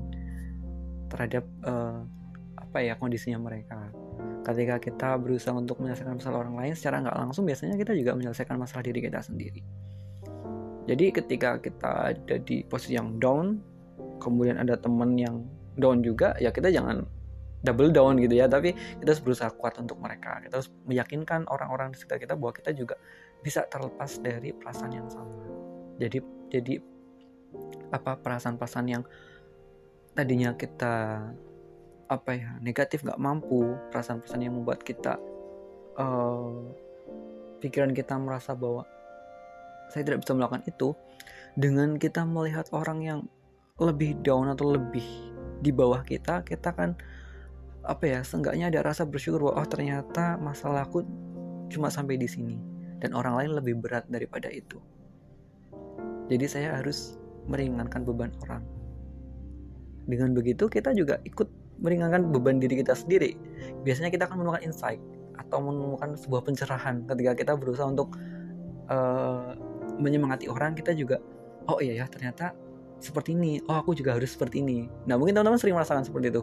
terhadap 1.08 1.48
uh, 1.64 2.04
apa 2.60 2.78
ya 2.84 2.94
kondisinya 3.00 3.40
mereka. 3.40 3.90
Ketika 4.44 4.80
kita 4.80 5.10
berusaha 5.20 5.56
untuk 5.56 5.80
menyelesaikan 5.80 6.20
masalah 6.20 6.44
orang 6.48 6.56
lain 6.56 6.74
secara 6.76 7.04
nggak 7.04 7.18
langsung, 7.20 7.44
biasanya 7.48 7.76
kita 7.80 7.96
juga 7.96 8.16
menyelesaikan 8.16 8.56
masalah 8.60 8.84
diri 8.84 9.00
kita 9.04 9.20
sendiri. 9.24 9.64
Jadi 10.88 11.12
ketika 11.12 11.60
kita 11.60 12.16
ada 12.16 12.36
di 12.40 12.64
posisi 12.64 12.96
yang 12.96 13.20
down, 13.20 13.60
kemudian 14.18 14.58
ada 14.62 14.78
teman 14.78 15.16
yang 15.18 15.46
down 15.78 16.02
juga, 16.02 16.34
ya 16.42 16.50
kita 16.50 16.74
jangan 16.74 17.06
double 17.62 17.90
down 17.90 18.18
gitu 18.22 18.38
ya, 18.38 18.46
tapi 18.46 18.74
kita 18.74 19.10
harus 19.14 19.24
berusaha 19.24 19.50
kuat 19.54 19.78
untuk 19.82 19.98
mereka. 19.98 20.42
Kita 20.42 20.62
harus 20.62 20.70
meyakinkan 20.86 21.50
orang-orang 21.50 21.94
di 21.94 21.98
sekitar 22.02 22.22
kita 22.22 22.34
bahwa 22.38 22.54
kita 22.54 22.74
juga 22.74 22.96
bisa 23.42 23.66
terlepas 23.70 24.18
dari 24.22 24.54
perasaan 24.54 24.92
yang 24.94 25.08
sama. 25.10 25.34
Jadi 25.98 26.18
jadi 26.54 26.74
apa 27.92 28.20
perasaan-perasaan 28.20 28.88
yang 28.88 29.04
tadinya 30.14 30.54
kita 30.58 31.24
apa 32.08 32.32
ya 32.34 32.56
negatif 32.64 33.04
nggak 33.04 33.20
mampu 33.20 33.76
perasaan-perasaan 33.92 34.44
yang 34.44 34.56
membuat 34.56 34.80
kita 34.84 35.20
uh, 36.00 36.72
pikiran 37.60 37.92
kita 37.92 38.16
merasa 38.16 38.56
bahwa 38.56 38.88
saya 39.92 40.04
tidak 40.08 40.24
bisa 40.24 40.36
melakukan 40.36 40.64
itu 40.68 40.96
dengan 41.58 41.96
kita 42.00 42.24
melihat 42.24 42.68
orang 42.72 43.00
yang 43.04 43.20
lebih 43.78 44.18
down 44.26 44.50
atau 44.50 44.74
lebih 44.74 45.06
di 45.62 45.70
bawah 45.74 46.02
kita 46.06 46.46
kita 46.46 46.74
kan 46.74 46.98
apa 47.88 48.04
ya 48.04 48.20
seenggaknya 48.22 48.68
ada 48.70 48.84
rasa 48.84 49.08
bersyukur 49.08 49.50
bahwa 49.50 49.64
oh 49.64 49.68
ternyata 49.70 50.36
masalahku 50.42 51.08
cuma 51.72 51.88
sampai 51.88 52.20
di 52.20 52.28
sini 52.28 52.58
dan 53.00 53.14
orang 53.14 53.38
lain 53.38 53.52
lebih 53.56 53.78
berat 53.80 54.04
daripada 54.10 54.50
itu. 54.50 54.82
Jadi 56.28 56.46
saya 56.50 56.76
harus 56.76 57.16
meringankan 57.48 58.04
beban 58.04 58.34
orang. 58.44 58.66
Dengan 60.08 60.36
begitu 60.36 60.68
kita 60.68 60.92
juga 60.92 61.22
ikut 61.24 61.48
meringankan 61.80 62.34
beban 62.34 62.60
diri 62.60 62.84
kita 62.84 62.98
sendiri. 62.98 63.38
Biasanya 63.88 64.12
kita 64.12 64.28
akan 64.28 64.44
menemukan 64.44 64.64
insight 64.68 65.00
atau 65.38 65.64
menemukan 65.64 66.18
sebuah 66.18 66.44
pencerahan 66.44 67.06
ketika 67.08 67.32
kita 67.38 67.54
berusaha 67.56 67.88
untuk 67.88 68.12
uh, 68.92 69.54
menyemangati 70.02 70.50
orang 70.50 70.74
kita 70.74 70.92
juga 70.98 71.22
oh 71.70 71.78
iya 71.78 72.04
ya 72.04 72.06
ternyata 72.10 72.52
seperti 72.98 73.38
ini 73.38 73.62
oh 73.70 73.78
aku 73.80 73.94
juga 73.94 74.18
harus 74.18 74.34
seperti 74.34 74.62
ini. 74.62 74.90
Nah 75.06 75.16
mungkin 75.16 75.38
teman-teman 75.38 75.62
sering 75.62 75.78
merasakan 75.78 76.04
seperti 76.06 76.34
itu. 76.34 76.42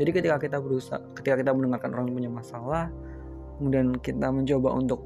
Jadi 0.00 0.10
ketika 0.16 0.36
kita 0.40 0.56
berusaha 0.62 0.98
ketika 1.18 1.36
kita 1.40 1.50
mendengarkan 1.52 1.92
orang 1.92 2.08
yang 2.08 2.16
punya 2.16 2.32
masalah 2.32 2.84
kemudian 3.60 3.92
kita 4.00 4.32
mencoba 4.32 4.72
untuk 4.72 5.04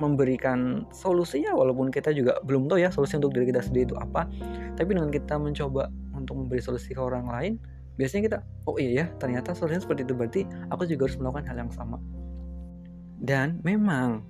memberikan 0.00 0.88
solusinya 0.90 1.52
walaupun 1.52 1.92
kita 1.92 2.10
juga 2.16 2.40
belum 2.48 2.66
tahu 2.66 2.80
ya 2.80 2.88
solusi 2.88 3.20
untuk 3.20 3.36
diri 3.36 3.52
kita 3.52 3.60
sendiri 3.60 3.92
itu 3.92 3.96
apa 4.00 4.24
tapi 4.74 4.96
dengan 4.96 5.12
kita 5.12 5.36
mencoba 5.36 5.92
untuk 6.16 6.40
memberi 6.40 6.64
solusi 6.64 6.96
ke 6.96 6.98
orang 6.98 7.28
lain 7.28 7.60
biasanya 8.00 8.22
kita 8.24 8.38
oh 8.64 8.80
iya 8.80 9.04
ya 9.04 9.06
ternyata 9.20 9.52
solusinya 9.52 9.84
seperti 9.84 10.08
itu 10.08 10.14
berarti 10.16 10.40
aku 10.72 10.88
juga 10.88 11.06
harus 11.06 11.16
melakukan 11.20 11.44
hal 11.52 11.56
yang 11.68 11.72
sama. 11.76 12.00
Dan 13.22 13.62
memang 13.62 14.26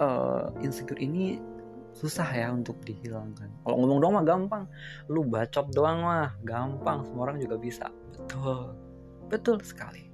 uh, 0.00 0.48
insecure 0.64 0.96
ini 0.96 1.36
susah 1.98 2.30
ya 2.30 2.54
untuk 2.54 2.78
dihilangkan. 2.86 3.50
Kalau 3.66 3.76
ngomong 3.82 3.98
doang 3.98 4.14
mah 4.14 4.26
gampang. 4.26 4.64
Lu 5.10 5.26
bacot 5.26 5.66
doang 5.74 6.06
mah 6.06 6.38
gampang. 6.46 7.02
Semua 7.02 7.26
orang 7.26 7.42
juga 7.42 7.58
bisa. 7.58 7.90
Betul. 8.14 8.78
Betul 9.26 9.58
sekali. 9.66 10.06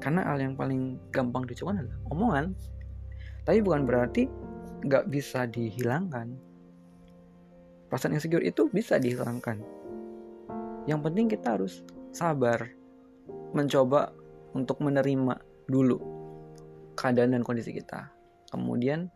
Karena 0.00 0.24
hal 0.24 0.40
yang 0.40 0.56
paling 0.56 0.96
gampang 1.12 1.44
dicoba 1.44 1.76
adalah 1.76 2.00
omongan. 2.08 2.56
Tapi 3.44 3.58
bukan 3.60 3.84
berarti 3.84 4.24
nggak 4.88 5.12
bisa 5.12 5.44
dihilangkan. 5.44 6.32
Perasaan 7.92 8.16
insecure 8.16 8.42
itu 8.42 8.72
bisa 8.72 8.96
dihilangkan. 8.96 9.60
Yang 10.88 11.00
penting 11.04 11.26
kita 11.28 11.60
harus 11.60 11.84
sabar 12.16 12.64
mencoba 13.52 14.10
untuk 14.56 14.80
menerima 14.80 15.36
dulu 15.68 16.00
keadaan 16.96 17.36
dan 17.36 17.44
kondisi 17.44 17.76
kita. 17.76 18.08
Kemudian 18.48 19.12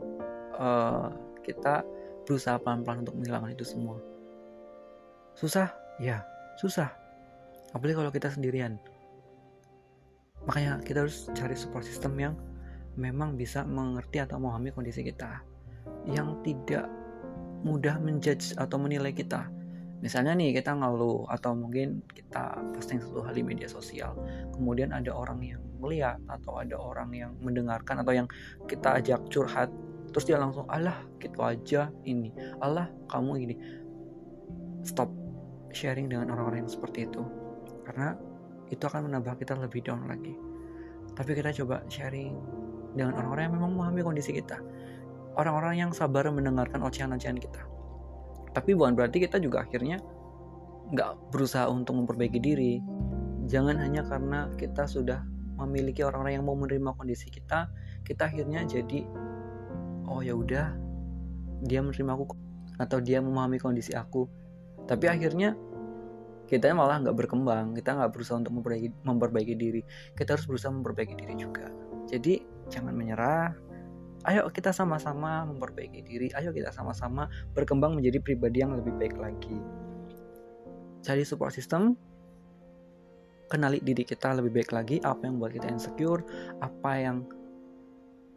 uh, 0.59 1.09
kita 1.41 1.83
berusaha 2.31 2.63
pelan-pelan 2.63 3.03
untuk 3.03 3.19
menghilangkan 3.19 3.59
itu 3.59 3.67
semua. 3.67 3.99
Susah? 5.35 5.75
Ya, 5.99 6.23
susah. 6.63 6.95
Apalagi 7.75 7.99
kalau 7.99 8.15
kita 8.15 8.31
sendirian. 8.31 8.79
Makanya 10.47 10.79
kita 10.87 11.03
harus 11.03 11.27
cari 11.35 11.59
support 11.59 11.83
system 11.83 12.15
yang 12.23 12.39
memang 12.95 13.35
bisa 13.35 13.67
mengerti 13.67 14.23
atau 14.23 14.39
memahami 14.39 14.71
kondisi 14.71 15.03
kita. 15.03 15.43
Yang 16.07 16.39
tidak 16.47 16.87
mudah 17.67 17.99
menjudge 17.99 18.55
atau 18.55 18.79
menilai 18.79 19.11
kita. 19.11 19.51
Misalnya 20.01 20.39
nih 20.39 20.55
kita 20.55 20.79
ngeluh 20.79 21.27
atau 21.27 21.53
mungkin 21.59 22.01
kita 22.15 22.57
posting 22.79 23.03
satu 23.03 23.27
hal 23.27 23.35
di 23.35 23.43
media 23.43 23.67
sosial. 23.67 24.15
Kemudian 24.55 24.95
ada 24.95 25.11
orang 25.11 25.43
yang 25.43 25.61
melihat 25.83 26.23
atau 26.31 26.63
ada 26.63 26.79
orang 26.79 27.11
yang 27.11 27.35
mendengarkan 27.43 28.07
atau 28.07 28.15
yang 28.15 28.29
kita 28.71 29.03
ajak 29.03 29.21
curhat 29.29 29.69
terus 30.11 30.27
dia 30.27 30.37
langsung 30.37 30.67
Allah 30.67 31.07
gitu 31.23 31.41
aja 31.43 31.89
ini. 32.07 32.35
Allah 32.59 32.91
kamu 33.11 33.31
gini. 33.41 33.57
Stop 34.83 35.11
sharing 35.71 36.11
dengan 36.11 36.31
orang-orang 36.35 36.67
yang 36.67 36.71
seperti 36.71 37.07
itu. 37.07 37.23
Karena 37.87 38.15
itu 38.71 38.83
akan 38.83 39.11
menambah 39.11 39.39
kita 39.39 39.59
lebih 39.59 39.83
down 39.87 40.07
lagi. 40.07 40.35
Tapi 41.15 41.31
kita 41.35 41.51
coba 41.63 41.83
sharing 41.91 42.35
dengan 42.95 43.15
orang-orang 43.19 43.51
yang 43.51 43.55
memang 43.59 43.73
memahami 43.79 44.01
kondisi 44.03 44.35
kita. 44.35 44.59
Orang-orang 45.39 45.79
yang 45.79 45.91
sabar 45.95 46.27
mendengarkan 46.31 46.83
ocehan-ocehan 46.83 47.39
kita. 47.39 47.63
Tapi 48.51 48.75
bukan 48.75 48.99
berarti 48.99 49.23
kita 49.23 49.39
juga 49.39 49.63
akhirnya 49.63 50.03
nggak 50.91 51.31
berusaha 51.31 51.71
untuk 51.71 52.03
memperbaiki 52.03 52.43
diri. 52.43 52.83
Jangan 53.47 53.79
hanya 53.79 54.03
karena 54.07 54.51
kita 54.59 54.91
sudah 54.91 55.23
memiliki 55.61 56.01
orang-orang 56.03 56.41
yang 56.41 56.47
mau 56.49 56.57
menerima 56.57 56.97
kondisi 56.97 57.29
kita 57.29 57.69
kita 58.09 58.33
akhirnya 58.33 58.65
jadi 58.65 59.05
oh 60.11 60.21
ya 60.21 60.35
udah. 60.35 60.75
Dia 61.63 61.81
menerima 61.81 62.11
aku 62.19 62.25
atau 62.81 62.99
dia 62.99 63.23
memahami 63.23 63.63
kondisi 63.63 63.95
aku. 63.95 64.27
Tapi 64.89 65.07
akhirnya 65.07 65.55
kita 66.51 66.75
malah 66.75 66.99
nggak 66.99 67.15
berkembang. 67.15 67.79
Kita 67.79 67.95
nggak 67.95 68.11
berusaha 68.11 68.43
untuk 68.43 68.59
memperbaiki, 68.59 69.07
memperbaiki 69.07 69.55
diri. 69.55 69.81
Kita 70.19 70.35
harus 70.35 70.51
berusaha 70.51 70.75
memperbaiki 70.75 71.15
diri 71.15 71.35
juga. 71.39 71.71
Jadi 72.11 72.43
jangan 72.67 72.91
menyerah. 72.91 73.55
Ayo 74.27 74.51
kita 74.51 74.75
sama-sama 74.75 75.47
memperbaiki 75.47 76.03
diri. 76.03 76.29
Ayo 76.35 76.51
kita 76.51 76.75
sama-sama 76.75 77.31
berkembang 77.55 77.95
menjadi 77.95 78.19
pribadi 78.19 78.67
yang 78.67 78.75
lebih 78.75 78.93
baik 78.99 79.15
lagi. 79.17 79.57
Cari 81.01 81.23
support 81.25 81.55
system. 81.55 81.95
Kenali 83.51 83.83
diri 83.83 84.07
kita 84.07 84.31
lebih 84.39 84.63
baik 84.63 84.71
lagi, 84.71 85.03
apa 85.03 85.27
yang 85.27 85.35
membuat 85.35 85.59
kita 85.59 85.67
insecure, 85.75 86.23
apa 86.63 86.91
yang 87.03 87.27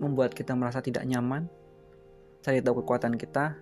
membuat 0.01 0.33
kita 0.33 0.57
merasa 0.57 0.81
tidak 0.81 1.05
nyaman. 1.05 1.45
Cari 2.43 2.59
tahu 2.59 2.83
kekuatan 2.83 3.15
kita. 3.15 3.55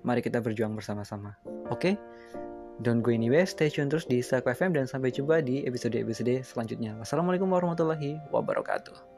Mari 0.00 0.24
kita 0.24 0.40
berjuang 0.40 0.72
bersama-sama. 0.72 1.36
Oke? 1.68 1.92
Okay? 1.92 1.94
Don't 2.80 3.04
go 3.04 3.12
anywhere, 3.12 3.44
stay 3.44 3.68
tune 3.68 3.92
terus 3.92 4.08
di 4.08 4.24
Saku 4.24 4.48
FM 4.48 4.72
dan 4.72 4.88
sampai 4.88 5.12
jumpa 5.12 5.44
di 5.44 5.68
episode-episode 5.68 6.40
selanjutnya. 6.40 6.96
Wassalamualaikum 6.96 7.52
warahmatullahi 7.52 8.16
wabarakatuh. 8.32 9.09